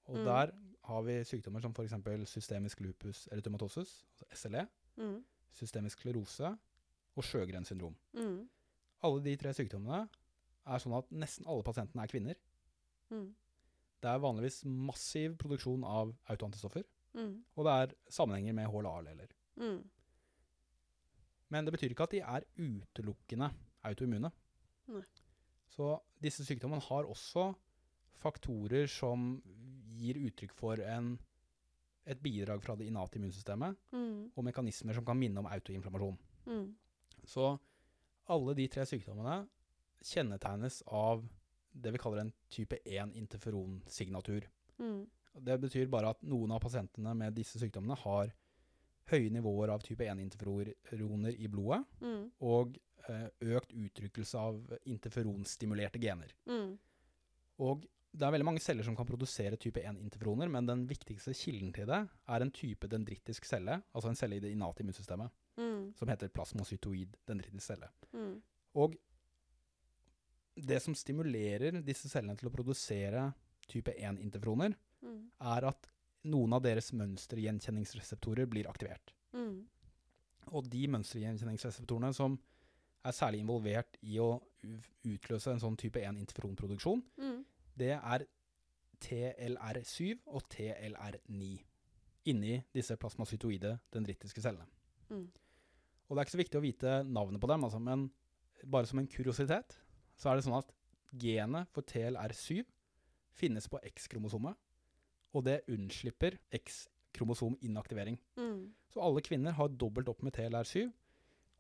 [0.08, 0.24] Og Mm.
[0.26, 0.52] der
[0.84, 1.94] har vi sykdommer som f.eks.
[2.30, 5.26] systemisk lupus erythematosus, altså SLE, Mm.
[5.52, 6.58] systemisk sklerose
[7.16, 7.96] og Sjøgrens syndrom.
[8.14, 8.50] Mm.
[9.04, 10.08] Alle de tre sykdommene
[10.66, 12.36] er sånn at nesten alle pasientene er kvinner.
[13.12, 13.36] Mm.
[14.02, 17.44] Det er vanligvis massiv produksjon av autoantistoffer, Mm.
[17.58, 19.28] og det er sammenhenger med HLA-alleler.
[19.58, 19.84] Mm.
[21.50, 23.52] Men det betyr ikke at de er utelukkende
[23.84, 24.32] autoimmune.
[24.88, 25.04] Nei.
[25.74, 27.50] Så disse sykdommene har også
[28.22, 29.42] faktorer som
[29.98, 31.16] gir uttrykk for en,
[32.06, 34.32] et bidrag fra det innate immunsystemet, Mm.
[34.36, 36.18] og mekanismer som kan minne om autoinflammasjon.
[36.46, 36.76] Mm.
[37.26, 37.58] Så
[38.30, 39.48] alle de tre sykdommene
[40.04, 41.24] kjennetegnes av
[41.74, 44.46] det vi kaller en type 1 interferonsignatur.
[44.80, 45.08] Mm.
[45.42, 48.34] Det betyr bare at noen av pasientene med disse sykdommene har
[49.12, 52.32] høye nivåer av type 1-interferoner i blodet, Mm.
[52.42, 52.78] og
[53.10, 56.32] eh, økt uttrykkelse av interferonstimulerte gener.
[56.48, 56.78] Mm.
[57.60, 57.86] Og
[58.16, 61.86] det er veldig mange celler som kan produsere type 1-interferoner, men den viktigste kilden til
[61.90, 65.94] det er en type dendritisk celle, altså en celle i det innate immunsystemet, Mm.
[65.96, 67.90] som heter plasmocytoid dendritisk celle.
[68.14, 68.42] Mm.
[68.76, 68.96] Og
[70.56, 73.34] det som stimulerer disse cellene til å produsere
[73.68, 75.30] type 1-interferoner, Mm.
[75.42, 75.88] er at
[76.24, 79.14] noen av deres mønstergjenkjenningsreseptorer blir aktivert.
[79.34, 79.66] Mm.
[80.54, 82.38] Og de mønstergjenkjenningsreseptorene som
[83.04, 84.38] er særlig involvert i å
[85.04, 87.46] utløse en sånn type 1-interferonproduksjon, Mm.
[87.76, 88.26] det er
[89.04, 91.60] TLR7 og TLR9
[92.32, 94.68] inni disse plasmacytoide dendritiske cellene.
[95.10, 95.26] Mm.
[96.08, 98.12] Og det er ikke så viktig å vite navnet på dem, altså, men
[98.64, 99.76] bare som en kuriositet,
[100.16, 100.72] så er det sånn at
[101.20, 102.64] genet for TLR7
[103.36, 104.56] finnes på X-kromosomet,
[105.34, 108.18] og det unnslipper X-kromosominaktivering.
[108.38, 108.74] Mm.
[108.94, 110.92] Så alle kvinner har dobbelt opp med TLR7,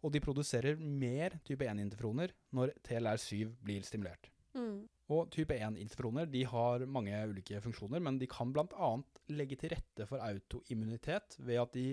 [0.03, 4.29] og de produserer mer type 1-interferoner når TLR7 blir stimulert.
[4.53, 4.83] Mm.
[5.13, 8.91] Og type 1-interferoner de har mange ulike funksjoner, men de kan bl.a.
[9.33, 11.87] legge til rette for autoimmunitet ved at de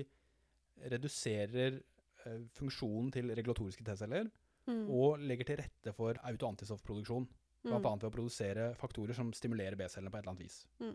[0.90, 4.31] reduserer eh, funksjonen til regulatoriske T-celler,
[4.69, 4.90] Mm.
[4.93, 7.25] og legger til rette for autoantistoffproduksjon,
[7.64, 7.79] bl.a.
[7.79, 7.87] Mm.
[7.97, 10.59] ved å produsere faktorer som stimulerer B-cellene på et eller annet vis.
[10.79, 10.93] Mm.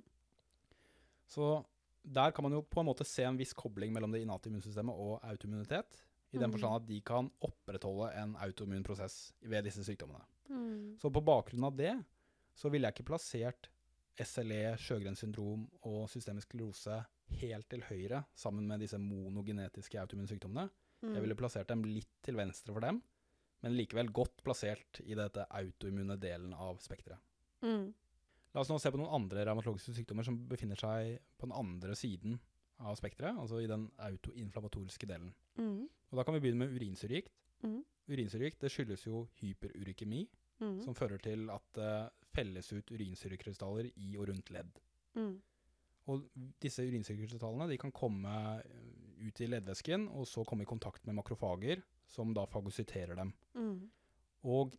[1.27, 1.65] Så
[2.05, 4.93] der kan man jo på en måte se en viss kobling mellom det innate immunsystemet
[4.93, 6.51] og autoimmunitet, i den Mm.
[6.51, 10.25] forstand at de kan opprettholde en autoimmun prosess ved disse sykdommene.
[10.49, 10.97] Mm.
[10.99, 12.03] Så på bakgrunn av det,
[12.53, 13.69] så ville jeg ikke plassert
[14.19, 17.05] SLE, Sjøgrens syndrom og systemisk sklerose
[17.39, 20.69] helt til høyre, sammen med disse monogenetiske autoimmunsykdommene.
[21.01, 21.13] Mm.
[21.15, 23.01] Jeg ville plassert dem litt til venstre for dem,
[23.61, 27.19] men likevel godt plassert i dette autoimmune delen av spekteret.
[27.61, 27.93] Mm.
[28.55, 31.95] La oss nå se på noen andre revmatologiske sykdommer som befinner seg på den andre
[31.99, 32.37] siden
[32.79, 35.33] av spekteret, altså i den autoinflammatoriske delen.
[35.59, 35.83] Mm.
[36.11, 37.35] Og da kan vi begynne med urinsyregikt.
[37.63, 37.81] Mm.
[38.11, 40.25] Urinsyregikt det skyldes jo hyperurikemi,
[40.61, 40.77] Mm.
[40.81, 41.93] som fører til at det
[42.31, 44.79] felles ut urinsyrekrystaller i og rundt ledd.
[45.15, 45.33] Mm.
[46.07, 46.29] Og
[46.63, 51.17] disse urinsyrekrystallene de kan komme eh, ut i leddvæsken, og så komme i kontakt med
[51.17, 53.33] makrofager, som da fagocyterer dem.
[53.57, 53.89] Mm.
[54.45, 54.77] Og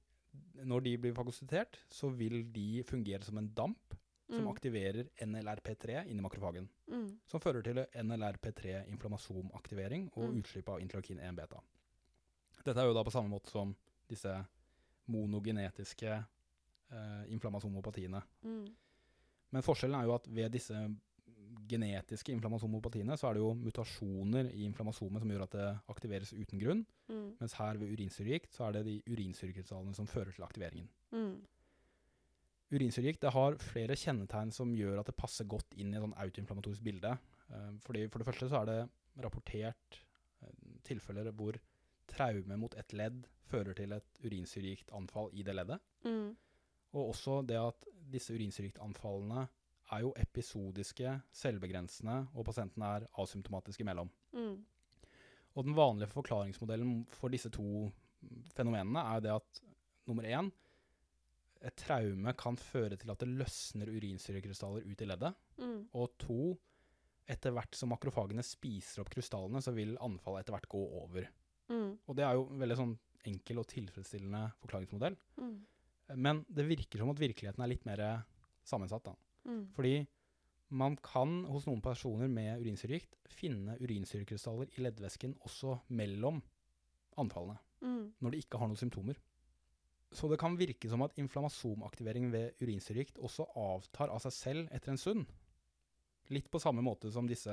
[0.65, 3.95] når de blir fagocytert, så vil de fungere som en damp
[4.29, 4.49] som Mm.
[4.51, 6.69] aktiverer NLRP3 inni makrofagen.
[6.91, 7.19] Mm.
[7.31, 10.39] Som fører til NLRP3-inflammasomaktivering og Mm.
[10.41, 11.61] utslipp av interleukin 1-beta.
[12.65, 13.77] Dette er jo da på samme måte som
[14.09, 14.45] disse
[15.09, 16.25] monogenetiske
[16.91, 18.23] eh, inflammasomopatiene.
[18.43, 18.75] Mm.
[19.53, 20.75] Men forskjellen er jo at ved disse
[21.69, 26.63] genetiske inflammasomopatiene, så er det jo mutasjoner i inflammasomet som gjør at det aktiveres uten
[26.63, 27.37] grunn, Mm.
[27.39, 30.89] mens her ved urinsyregikt så er det de urinsyrekrystallene som fører til aktiveringen.
[31.13, 31.45] Mm.
[32.73, 36.83] Urinsyregikt har flere kjennetegn som gjør at det passer godt inn i et sånn autoinflammatorisk
[36.83, 37.13] bilde.
[37.51, 40.01] Eh, fordi For det første så er det rapportert
[40.43, 41.59] eh, tilfeller hvor
[42.11, 45.79] traume mot et ledd fører til et urinsyregikt anfall i det leddet.
[46.05, 46.35] Mm.
[46.97, 49.47] Og også det at disse urinsyregiktanfallene
[49.93, 54.11] er jo episodiske, selvbegrensende, og pasienten er asymptomatisk imellom.
[54.35, 54.59] Mm.
[55.57, 57.87] Og den vanlige forklaringsmodellen for disse to
[58.57, 59.61] fenomenene er det at
[60.09, 60.51] nummer én
[61.67, 65.39] et traume kan føre til at det løsner urinsyrekrystaller ut i leddet.
[65.59, 65.81] Mm.
[65.97, 66.41] Og to,
[67.27, 71.29] etter hvert som makrofagene spiser opp krystallene, så vil anfallet etter hvert gå over.
[71.73, 71.97] Mm.
[72.07, 72.95] Og det er jo en veldig sånn
[73.27, 75.17] enkel og tilfredsstillende forklaringsmodell.
[75.41, 75.57] Mm.
[76.23, 78.05] Men det virker som at virkeligheten er litt mer
[78.67, 79.17] sammensatt, da.
[79.67, 79.73] Mm.
[79.77, 79.97] Fordi
[80.77, 86.43] man kan hos noen personer med urinsyregikt finne urinsyrekrystaller i leddvæsken også mellom
[87.19, 88.13] anfallene, Mm.
[88.21, 89.19] når de ikke har noen symptomer.
[90.13, 94.91] Så det kan virke som at inflammasomaktivering ved urinsyregikt også avtar av seg selv etter
[94.91, 95.27] en stund.
[96.31, 97.53] Litt på samme måte som disse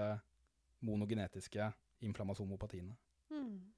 [0.82, 2.96] monogenetiske inflammasomopatiene.
[3.30, 3.74] Mm.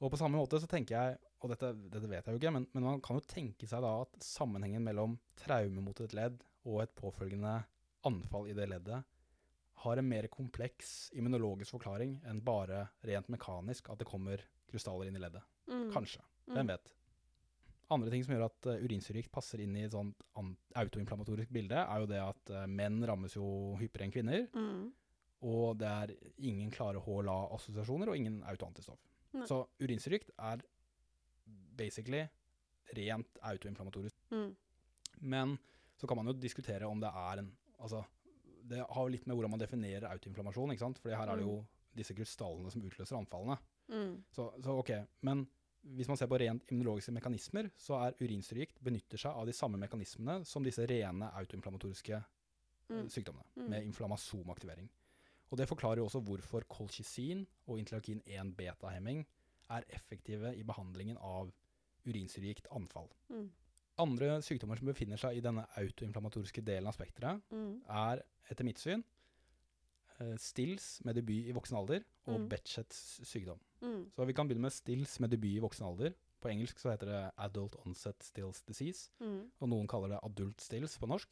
[0.00, 2.66] Og på samme måte så tenker jeg, og dette, dette vet jeg jo ikke, men,
[2.74, 6.82] men man kan jo tenke seg da at sammenhengen mellom traume mot et ledd og
[6.82, 7.60] et påfølgende
[8.06, 9.04] anfall i det leddet
[9.84, 15.18] har en mer kompleks immunologisk forklaring enn bare rent mekanisk at det kommer krystaller inn
[15.18, 15.44] i leddet.
[15.68, 15.90] Mm.
[15.94, 16.22] Kanskje.
[16.46, 16.54] Mm.
[16.56, 16.92] Hvem vet.
[17.94, 20.24] Andre ting som gjør at uh, urinsyregikt passer inn i et sånt
[20.80, 23.46] autoinflammatorisk bilde, er jo det at eh, menn rammes jo
[23.78, 24.88] hyppigere enn kvinner, Mm.
[25.46, 26.14] og det er
[26.48, 28.98] ingen klare HLA-assosiasjoner og ingen autoantistoff.
[29.36, 29.46] Nei.
[29.46, 30.64] Så urinsyregikt er
[31.78, 32.24] basically
[32.96, 34.18] rent autoinflammatorisk.
[34.32, 34.50] Mm.
[35.20, 35.58] Men
[35.96, 37.98] så kan man jo diskutere om det er en Altså,
[38.64, 40.98] det har litt med hvordan man definerer autoinflammasjon, ikke sant?
[40.98, 41.58] Fordi her er det jo
[41.94, 43.58] disse krystallene som utløser anfallene.
[43.92, 44.14] Mm.
[44.32, 44.92] Så, så ok,
[45.28, 45.42] men
[45.82, 49.76] hvis man ser på rent immunologiske mekanismer, så er urinstrykt benytter seg av de samme
[49.78, 52.24] mekanismene som disse rene autoinflammatoriske eh,
[52.88, 53.08] Mm.
[53.10, 53.68] sykdommene, Mm.
[53.68, 54.88] med inflammasomaktivering.
[55.50, 59.24] Og det forklarer jo også hvorfor kolchisin og interleukin 1-beta-hemming
[59.70, 61.52] er effektive i behandlingen av
[62.06, 63.08] urinstrykt anfall.
[63.28, 63.50] Mm.
[63.98, 67.80] Andre sykdommer som befinner seg i denne autoinflammatoriske delen av spekteret, Mm.
[67.88, 69.02] er etter mitt syn
[70.18, 72.48] Stils Stills med debut i voksen alder og Mm.
[72.48, 73.58] Betchets sykdom.
[73.82, 74.10] Mm.
[74.16, 76.14] Så vi kan begynne med Stills med debut i voksen alder.
[76.40, 79.50] På engelsk så heter det Adult Onset Stills Disease, Mm.
[79.60, 81.28] og noen kaller det Adult Stills på norsk.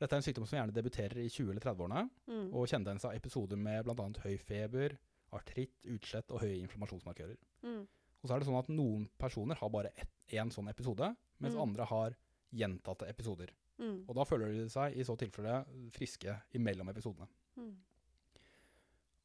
[0.00, 2.54] Dette er en sykdom som gjerne debuterer i 20- eller 30-årene, Mm.
[2.54, 4.08] og kjennetegnes av episoder med bl.a.
[4.22, 4.98] høy feber,
[5.32, 7.36] artritt, utslett og høye inflammasjonsmarkører.
[7.62, 7.86] Mm.
[8.22, 9.92] Og så er det sånn at noen personer har bare
[10.34, 11.60] én sånn episode, mens Mm.
[11.62, 12.16] andre har
[12.52, 13.52] gjentatte episoder.
[13.78, 14.04] Mm.
[14.08, 17.28] Og da føler de seg i så tilfelle friske imellom episodene.
[17.56, 17.76] Mm.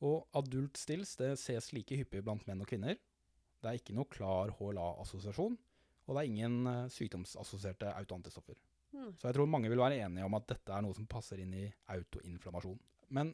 [0.04, 2.98] Og adult stills det ses like hyppig blant menn og kvinner.
[3.64, 5.56] Det er ikke noe klar HLA-assosiasjon,
[6.08, 8.58] og det er ingen eh, sykdomsassosierte autoantistoffer.
[8.94, 9.14] Mm.
[9.18, 11.54] Så jeg tror mange vil være enige om at dette er noe som passer inn
[11.56, 11.64] i
[11.96, 12.78] autoinflammasjon.
[13.16, 13.32] Men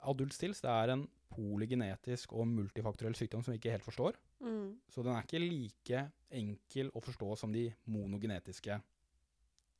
[0.00, 4.18] adult stills det er en polygenetisk og multifaktorell sykdom som vi ikke helt forstår.
[4.44, 4.78] Mm.
[4.92, 8.80] Så den er ikke like enkel å forstå som de monogenetiske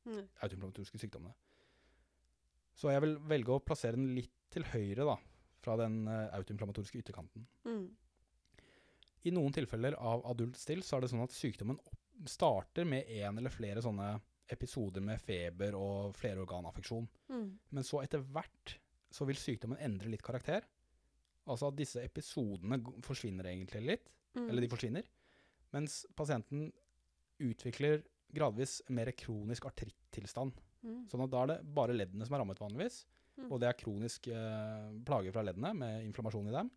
[0.03, 0.27] Mm.
[0.43, 1.33] autoinflammatoriske sykdommene.
[2.75, 5.15] Så jeg vil velge å plassere den litt til høyre da,
[5.63, 7.45] fra den eh, autoinflammatoriske ytterkanten.
[7.63, 7.85] Mm.
[9.23, 11.79] I noen tilfeller av adult stils så er det sånn at sykdommen
[12.27, 14.17] starter med en eller flere sånne
[14.51, 17.07] episoder med feber og flerorganaffeksjon.
[17.31, 17.47] Mm.
[17.71, 18.75] Men så etter hvert
[19.13, 20.65] så vil sykdommen endre litt karakter.
[21.45, 24.47] Altså at disse episodene forsvinner egentlig litt, Mm.
[24.49, 25.03] eller de forsvinner,
[25.75, 26.71] mens pasienten
[27.43, 27.99] utvikler
[28.33, 30.55] gradvis mer kronisk artrittilstand.
[30.83, 31.03] Mm.
[31.11, 33.03] Sånn at da er det bare leddene som er rammet vanligvis,
[33.37, 33.51] Mm.
[33.51, 36.71] og det er kronisk eh, plager fra leddene med inflammasjon i dem,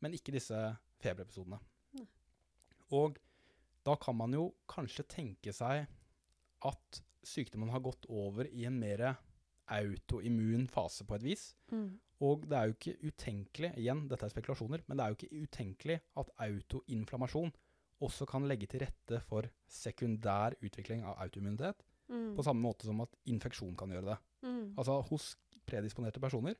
[0.00, 0.58] men ikke disse
[0.98, 1.60] feberepisodene.
[1.94, 2.06] Mm.
[2.92, 3.18] Og
[3.84, 5.86] da kan man jo kanskje tenke seg
[6.62, 9.16] at sykdommen har gått over i en mer
[9.68, 11.44] autoimmun fase på et vis.
[11.72, 11.98] Mm.
[12.24, 15.42] Og det er jo ikke utenkelig, igjen, dette er spekulasjoner, men det er jo ikke
[15.44, 17.52] utenkelig at autoinflammasjon
[18.02, 22.34] også kan legge til rette for sekundær utvikling av autoimmunitet, Mm.
[22.36, 24.18] på samme måte som at infeksjon kan gjøre det.
[24.42, 24.74] Mm.
[24.78, 25.36] Altså hos
[25.68, 26.56] predisponerte personer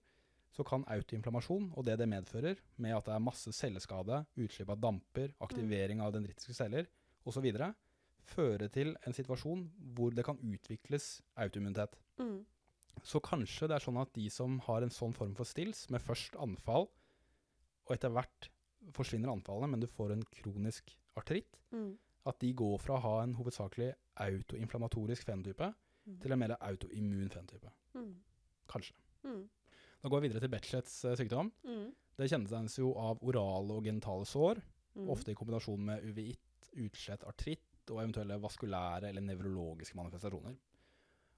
[0.53, 4.81] så kan autoinflammasjon og det det medfører, med at det er masse celleskade, utslipp av
[4.81, 6.87] damper, aktivering av dendritiske celler
[7.25, 7.49] osv.,
[8.29, 9.65] føre til en situasjon
[9.97, 11.97] hvor det kan utvikles autoimmunitet.
[12.21, 12.45] Mm.
[13.05, 16.01] Så kanskje det er sånn at de som har en sånn form for stills, med
[16.03, 16.89] først anfall,
[17.87, 18.49] og etter hvert
[18.93, 21.99] forsvinner anfallene, men du får en kronisk artritt, Mm.
[22.27, 25.75] at de går fra å ha en hovedsakelig autoinflammatorisk fenotype
[26.07, 26.21] Mm.
[26.21, 27.71] til en mer autoimmun fenotype.
[27.95, 28.15] Mm.
[28.69, 28.95] Kanskje.
[29.25, 29.49] Mm.
[30.03, 31.53] Da går vi videre til Bechdets eh, sykdom.
[31.65, 31.93] Mm.
[32.17, 34.63] Det kjennetegnes jo av orale og genitale sår,
[34.97, 35.09] Mm.
[35.11, 36.39] ofte i kombinasjon med uvitt,
[36.77, 40.57] utslett artritt og eventuelle vaskulære eller nevrologiske manifestasjoner.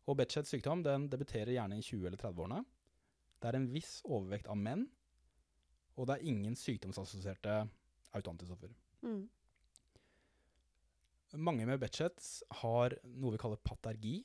[0.08, 2.62] Og Betchets sykdom den debuterer gjerne i 20- eller 30-årene.
[3.40, 4.86] Det er en viss overvekt av menn,
[5.96, 7.62] og det er ingen sykdomsassosierte
[8.16, 8.72] autoantistoffer.
[9.04, 9.28] Mm.
[11.38, 14.18] Mange med Betchets har noe vi kaller patergi,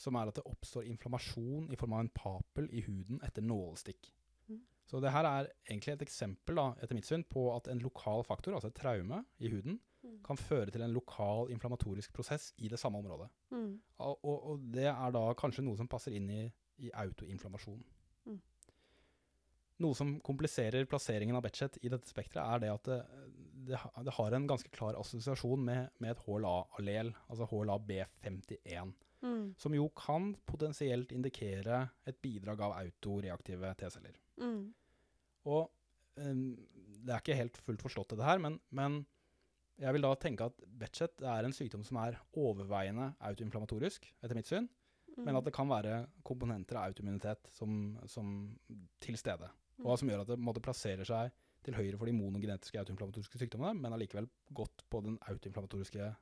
[0.00, 4.08] som er at det oppstår inflammasjon i form av en papel i huden etter nålestikk.
[4.48, 4.62] Mm.
[4.88, 8.24] Så det her er egentlig et eksempel, da, etter mitt syn, på at en lokal
[8.24, 9.76] faktor, altså et traume i huden.
[10.24, 13.28] Kan føre til en lokal inflammatorisk prosess i det samme området.
[13.54, 13.72] Mm.
[14.06, 16.44] Og, og, det er da kanskje noe som passer inn i,
[16.84, 17.82] i autoinflammasjon.
[18.28, 18.40] Mm.
[19.84, 22.98] Noe som kompliserer plasseringen av Bechet i dette spekteret, er det at det,
[23.70, 29.54] det, det har en ganske klar assosiasjon med, med et HLA-allel, altså HLA-B51, Mm.
[29.60, 34.14] som jo kan potensielt indikere et bidrag av autoreaktive T-celler.
[34.40, 34.70] Mm.
[35.44, 35.66] Og
[36.16, 36.46] um,
[37.04, 39.02] det er ikke helt fullt forstått dette her, men, men
[39.80, 44.50] jeg vil da tenke at Betchett er en sykdom som er overveiende autoinflammatorisk, etter mitt
[44.50, 44.68] syn,
[45.20, 45.26] Mm.
[45.26, 45.94] men at det kan være
[46.26, 48.32] komponenter av autoimmunitet som, som
[49.02, 49.48] til stede.
[49.82, 51.32] Og som gjør at det måte plasserer seg
[51.64, 56.12] til høyre for de monogenetiske autoinflammatoriske sykdommene, men allikevel godt på den autoinflammatoriske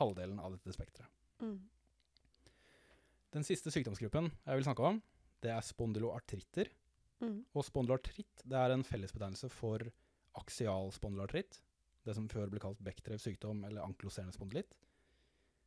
[0.00, 1.12] halvdelen av dette spekteret.
[1.40, 1.60] Mm.
[3.36, 5.00] Den siste sykdomsgruppen jeg vil snakke om,
[5.44, 6.72] det er spondyloartritter.
[7.20, 7.38] Mm.
[7.56, 9.84] Og spondyloartritt det er en fellesbetegnelse for
[10.36, 11.60] aksial spondylartritt,
[12.06, 14.74] det som før ble kalt Bechdrevs sykdom eller ankloserende spondylitt,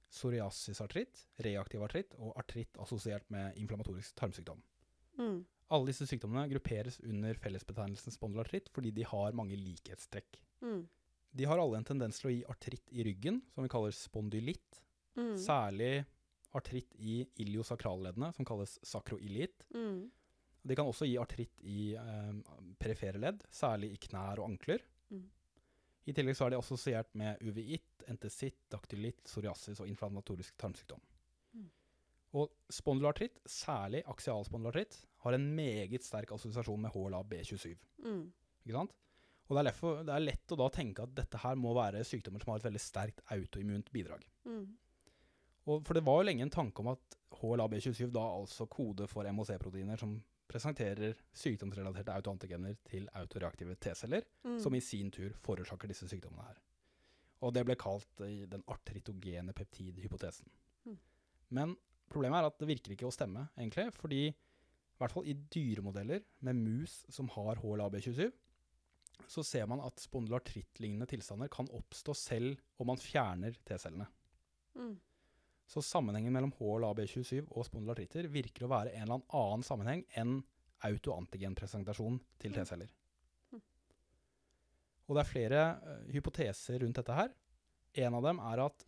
[0.10, 4.62] psoriasisartritt, reaktiv artritt og artritt assosiert med inflammatorisk tarmsykdom.
[5.20, 5.42] Mm.
[5.70, 10.40] Alle disse sykdommene grupperes under fellesbetegnelsen spondylartritt fordi de har mange likhetstrekk.
[10.66, 10.88] Mm.
[11.38, 14.86] De har alle en tendens til å gi artritt i ryggen, som vi kaller spondylitt,
[15.18, 15.36] Mm.
[15.38, 16.06] særlig
[16.56, 19.66] artritt i iliosakralleddene, som kalles sakroilitt.
[19.74, 20.10] Mm.
[20.64, 22.34] De kan også gi artritt i eh,
[22.80, 24.80] perifere ledd, særlig i knær og ankler.
[25.12, 25.26] Mm.
[26.10, 31.02] I tillegg så er de assosiert med uviitt, entesitt, daktylitt, psoriasis og inflammatorisk tarmsykdom.
[31.54, 31.68] Mm.
[32.40, 37.76] Og spondylartritt, særlig aksialspondylartritt, har en meget sterk assosiasjon med HLA B27.
[38.06, 38.26] Mm.
[38.64, 38.96] Ikke sant?
[39.50, 42.04] Og det er, derfor, det er lett å da tenke at dette her må være
[42.06, 44.26] sykdommer som har et veldig sterkt autoimmunt bidrag.
[44.46, 44.66] Mm.
[45.70, 49.26] Og for det var jo lenge en tanke om at HLA-B27 da altså kode for
[49.30, 50.20] MHC-proteiner som
[50.50, 54.60] presenterer sykdomsrelaterte autoantigener til autoreaktive T-celler, Mm.
[54.60, 56.58] som i sin tur forårsaker disse sykdommene her.
[57.42, 60.50] Og det ble kalt den artritogene peptidhypotesen.
[60.86, 60.98] Mm.
[61.52, 61.78] Men
[62.10, 63.94] problemet er at det virker ikke å stemme, egentlig.
[63.94, 64.36] Fordi i
[65.00, 68.32] hvert fall i dyremodeller med mus som har HLA-B27,
[69.28, 74.08] så ser man at spondylartrittlignende tilstander kan oppstå selv om man fjerner T-cellene.
[74.76, 75.00] Mm.
[75.70, 80.40] Så sammenhengen mellom HLA-B27 og spondylartritter virker å være en eller annen sammenheng enn
[80.88, 82.58] autoantigenpresentasjon til Mm.
[82.58, 82.90] T-celler.
[85.10, 87.32] Og det er flere uh, hypoteser rundt dette her.
[88.06, 88.86] En av dem er at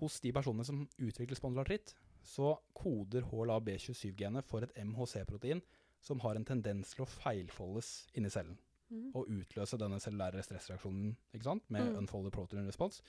[0.00, 1.94] hos de personene som utvikler spondylartritt,
[2.24, 5.60] så koder HLA-B27-genet for et MHC-protein
[6.04, 8.58] som har en tendens til å feilfoldes inni cellen
[8.92, 9.06] Mm.
[9.16, 11.14] og utløse denne cellulære stressreaksjonen
[11.72, 11.96] med Mm.
[12.02, 13.00] unfolded protein response,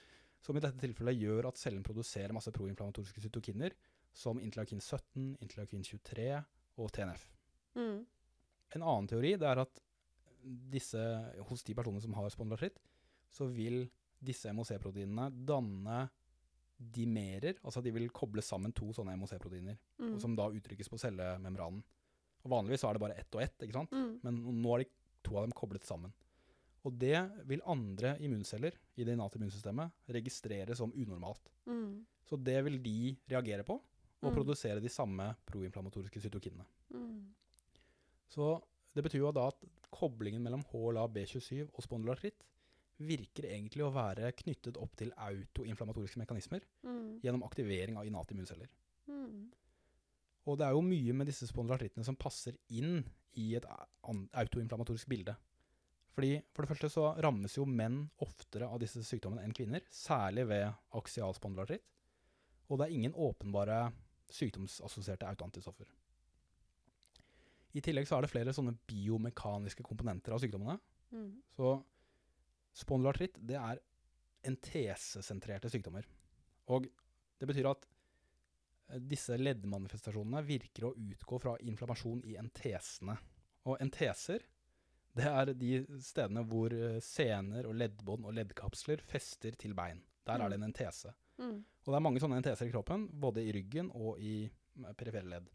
[0.46, 3.74] som i dette tilfellet gjør at cellen produserer masse proinflammatoriske cytokiner,
[4.16, 6.28] som interleukin 17, interleukin 23
[6.82, 7.24] og TNF.
[7.76, 8.04] Mm.
[8.76, 9.82] En annen teori er at
[10.46, 11.02] disse,
[11.50, 12.78] hos de personene som har spondylartritt,
[13.34, 13.88] så vil
[14.26, 16.06] disse MOC-proteinene danne
[16.76, 20.20] dimerer, altså de vil koble sammen to sånne MOC-proteiner, Mm.
[20.20, 21.84] som da uttrykkes på cellemembranen.
[22.44, 23.92] Og vanligvis så er det bare ett og ett, ikke sant?
[23.92, 24.20] Mm.
[24.24, 24.90] Men nå er de
[25.24, 26.14] to av dem koblet sammen.
[26.86, 27.18] Og det
[27.50, 31.50] vil andre immunceller i det innate immunsystemet registrere som unormalt.
[31.66, 32.06] Mm.
[32.26, 33.80] Så det vil de reagere på,
[34.22, 34.36] og Mm.
[34.36, 36.66] produsere de samme proinflammatoriske cytokinene.
[36.94, 37.34] Mm.
[38.30, 38.62] Så
[38.96, 42.46] det betyr jo da at koblingen mellom HLA-B27 og spondylartritt
[43.00, 47.20] virker egentlig å være knyttet opp til autoinflammatoriske mekanismer Mm.
[47.22, 48.68] gjennom aktivering av innate immunceller.
[49.08, 49.52] Mm.
[50.48, 53.04] Og det er jo mye med disse spondylartrittene som passer inn
[53.36, 53.66] i et
[54.34, 55.36] autoinflammatorisk bilde.
[56.16, 60.48] Fordi For det første så rammes jo menn oftere av disse sykdommene enn kvinner, særlig
[60.48, 61.84] ved aksial spondylartritt.
[62.72, 63.90] Og det er ingen åpenbare
[64.32, 65.90] sykdomsassosierte autoantistoffer.
[67.76, 70.78] I tillegg så er det flere sånne biomekaniske komponenter av sykdommene.
[71.12, 71.34] Mm.
[71.58, 71.76] Så
[72.80, 73.84] spondylartritt det er
[74.48, 76.08] entesesentrerte sykdommer.
[76.72, 76.88] Og
[77.40, 83.18] det betyr at eh, disse leddmanifestasjonene virker å utgå fra inflammasjon i entesene.
[83.68, 84.46] Og enteser
[85.16, 85.72] det er de
[86.04, 90.02] stedene hvor eh, sener og leddbånd og leddkapsler fester til bein.
[90.26, 91.14] Der er det en entese.
[91.38, 91.60] Mm.
[91.86, 95.28] Og det er mange sånne enteser i kroppen, både i ryggen og i eh, perifere
[95.30, 95.52] ledd.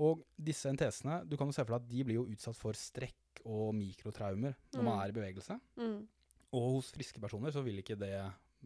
[0.00, 2.76] Og disse entesene, du kan jo se for deg at de blir jo utsatt for
[2.78, 5.00] strekk og mikrotraumer når man Mm.
[5.02, 5.60] er i bevegelse.
[5.76, 5.98] Mm.
[6.56, 8.14] Og hos friske personer så vil ikke det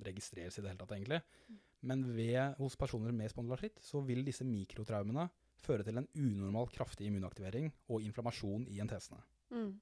[0.06, 1.20] registreres i det hele tatt, egentlig.
[1.50, 1.58] Mm.
[1.82, 5.26] Men ved, hos personer med spondylartritt så vil disse mikrotraumene
[5.60, 9.20] føre til en unormalt kraftig immunaktivering og inflammasjon i entesene.
[9.50, 9.80] Mm.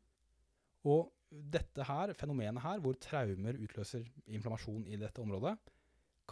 [0.85, 5.57] Og dette her, fenomenet her, hvor traumer utløser inflammasjon i dette området,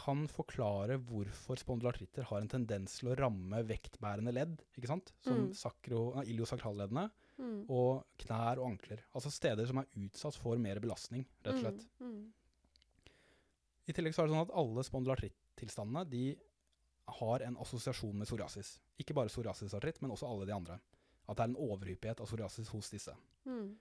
[0.01, 5.13] kan forklare hvorfor spondylartritter har en tendens til å ramme vektbærende ledd, ikke sant?
[5.21, 5.55] Som Mm.
[5.55, 7.67] sakro, nei, iliosakralleddene Mm.
[7.69, 9.01] og knær og ankler.
[9.15, 11.87] Altså steder som er utsatt for mer belastning, rett og slett.
[12.01, 12.13] Mm.
[12.13, 12.33] Mm.
[13.89, 16.37] I tillegg så er det sånn at alle spondylartritt-tilstandene de
[17.09, 18.79] har en assosiasjon med psoriasis.
[19.01, 20.81] Ikke bare psoriasisartritt, men også alle de andre.
[21.31, 23.15] At det er en overhyppighet av psoriasis hos disse.
[23.47, 23.77] Mm.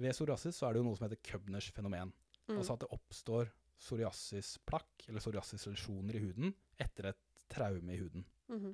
[0.00, 2.14] Ved psoriasis så er det jo noe som heter Købners fenomen.
[2.48, 2.56] Mm.
[2.56, 3.52] Altså at det oppstår
[3.84, 8.24] psoriasisplakk eller psoriasislesioner i huden etter et traume i huden.
[8.48, 8.72] Mhm.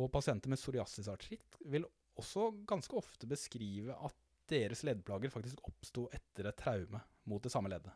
[0.00, 1.86] Og pasienter med psoriasisartritt vil
[2.18, 4.16] også ganske ofte beskrive at
[4.50, 7.92] deres leddplager faktisk oppsto etter et traume mot det samme leddet.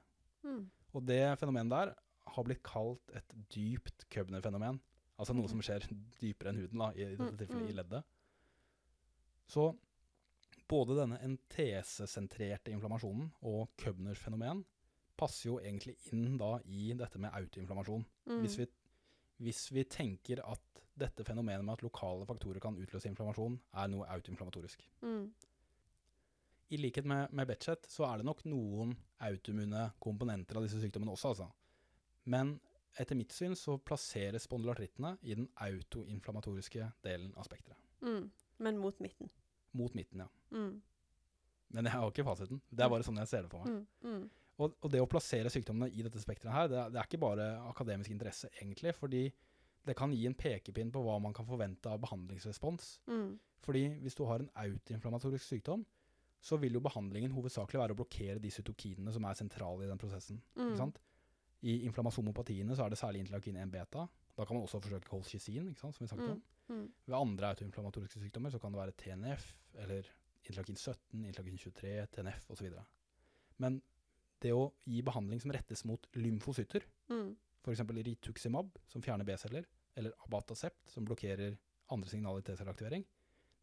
[0.46, 0.68] Mm.
[0.94, 1.94] Og det fenomenet der
[2.34, 4.78] har blitt kalt et dypt Købner-fenomen.
[5.18, 5.88] Altså noe som skjer
[6.20, 7.72] dypere enn huden, da, i, i dette Mm, tilfellet mm.
[7.72, 8.04] i leddet.
[9.48, 9.70] Så
[10.68, 14.64] både denne entesesentrerte inflammasjonen og Købners fenomen
[15.18, 18.04] passer jo egentlig inn da i dette med autoinflammasjon.
[18.28, 18.40] Mm.
[18.44, 18.68] Hvis, vi,
[19.42, 24.08] hvis vi tenker at dette fenomenet med at lokale faktorer kan utløse inflammasjon, er noe
[24.14, 24.82] autoinflammatorisk.
[25.02, 25.28] Mm.
[26.68, 28.92] I likhet med, med Betchett så er det nok noen
[29.24, 31.48] autoimmune komponenter av disse sykdommene også, altså.
[32.28, 32.58] Men
[32.98, 37.78] etter mitt syn så plasseres spondylartrittene i den autoinflammatoriske delen av spekteret.
[38.04, 38.26] Mm.
[38.58, 39.30] Men mot midten.
[39.78, 40.28] Mot midten, ja.
[40.54, 40.80] Mm.
[41.76, 42.60] Men jeg har ikke fasiten.
[42.70, 43.82] Det er bare sånn jeg ser det for meg.
[44.02, 44.12] Mm.
[44.14, 44.30] Mm.
[44.58, 47.20] Og, og det å plassere sykdommene i dette spekteret her, det er, det er ikke
[47.22, 48.94] bare akademisk interesse, egentlig.
[48.96, 49.26] Fordi
[49.86, 52.88] det kan gi en pekepinn på hva man kan forvente av behandlingsrespons.
[53.06, 53.36] Mm.
[53.62, 55.84] Fordi hvis du har en autoinflammatorisk sykdom,
[56.40, 59.98] så vil jo behandlingen hovedsakelig være å blokkere de cytokinene som er sentrale i den
[60.00, 60.40] prosessen.
[60.56, 60.68] Mm.
[60.72, 61.00] Ikke sant?
[61.66, 64.04] I inflammasjonopatiene så er det særlig interleukin 1-beta.
[64.38, 66.36] Da kan man også forsøke kolchisin, som vi snakket Mm.
[66.36, 66.42] om.
[66.68, 66.86] Mm.
[67.06, 69.52] Ved andre autoinflammatoriske sykdommer så kan det være TNF,
[69.84, 70.08] eller
[70.44, 72.72] interleukin 17, interleukin 23, TNF osv.
[73.58, 73.80] Men
[74.42, 77.36] det å gi behandling som rettes mot lymfocytter, Mm.
[77.64, 77.80] f.eks.
[77.80, 79.64] rituximab, som fjerner B-celler,
[79.96, 81.56] eller abatacept, som blokkerer
[81.90, 83.04] andre signaler i T-celleaktivering,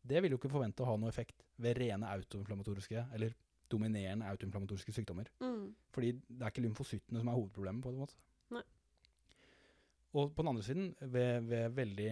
[0.05, 3.33] det vil jo ikke forvente å ha noe effekt ved rene autoinflammatoriske, eller
[3.71, 5.29] dominerende autoinflammatoriske sykdommer.
[5.39, 5.73] Mm.
[5.93, 8.17] Fordi det er ikke lymfocyttene som er hovedproblemet, på en måte.
[8.53, 8.61] Nei.
[10.13, 12.09] Og på den andre siden, ved, ved veldig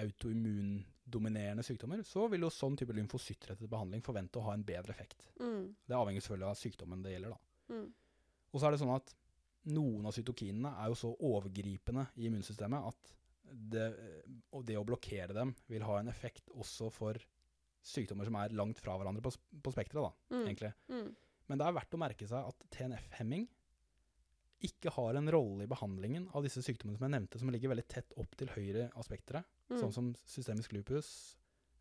[0.00, 5.26] autoimmundominerende sykdommer, så vil jo sånn type lymfocyttrettet behandling forvente å ha en bedre effekt.
[5.40, 5.74] Mm.
[5.86, 7.74] Det avhenger selvfølgelig av sykdommen det gjelder, da.
[7.74, 7.88] Mm.
[8.52, 9.14] Og så er det sånn at
[9.72, 13.12] noen av cytokinene er jo så overgripende i immunsystemet at
[13.52, 13.86] det,
[14.64, 17.18] det å blokkere dem vil ha en effekt også for
[17.84, 19.32] sykdommer som er langt fra hverandre på,
[19.62, 20.46] på spekteret, da, Mm.
[20.46, 20.72] egentlig.
[20.88, 21.10] Mm.
[21.50, 23.48] Men det er verdt å merke seg at TNF-hemming
[24.62, 27.86] ikke har en rolle i behandlingen av disse sykdommene som jeg nevnte, som ligger veldig
[27.90, 29.42] tett opp til høyre av spekteret,
[29.72, 29.80] Mm.
[29.80, 31.36] sånn som systemisk lupus,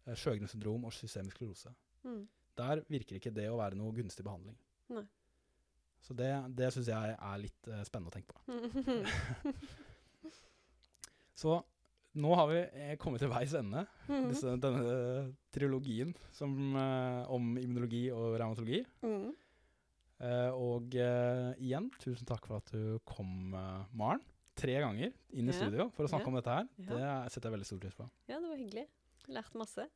[0.08, 1.74] eh, Sjøgrens syndrom og systemisk sklerose.
[2.04, 2.28] Mm.
[2.58, 4.56] Der virker ikke det å være noe gunstig behandling.
[4.90, 5.04] Nei.
[6.02, 8.42] Så det, det syns jeg er litt eh, spennende å tenke på.
[11.42, 11.60] Så
[12.20, 14.26] nå har vi eh, kommet til veis ende, Mm.
[14.30, 18.82] disse, denne trilogien som, eh, om immunologi og revmatologi.
[19.06, 19.30] Mm.
[20.22, 23.56] Eh, og igjen, tusen takk for at du kom,
[23.96, 24.22] Maren.
[24.60, 26.68] Tre ganger inn i studio for å snakke om dette her.
[26.76, 27.02] Det
[27.34, 28.08] setter jeg veldig stor pris på.
[28.28, 28.86] Ja, det var hyggelig.
[29.32, 29.88] Lært masse.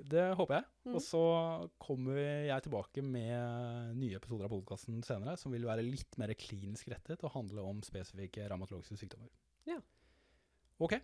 [0.00, 0.66] Det håper jeg.
[0.86, 0.94] Mm.
[0.96, 1.22] Og så
[1.82, 6.88] kommer jeg tilbake med nye episoder av podkasten senere, som vil være litt mer klinisk
[6.92, 9.30] rettet og handle om spesifikke revmatologiske sykdommer.
[9.68, 9.78] Ja.
[10.80, 10.96] Ok.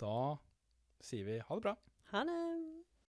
[0.00, 0.16] Da
[1.04, 1.76] sier vi ha det bra.
[2.14, 2.38] Ha det.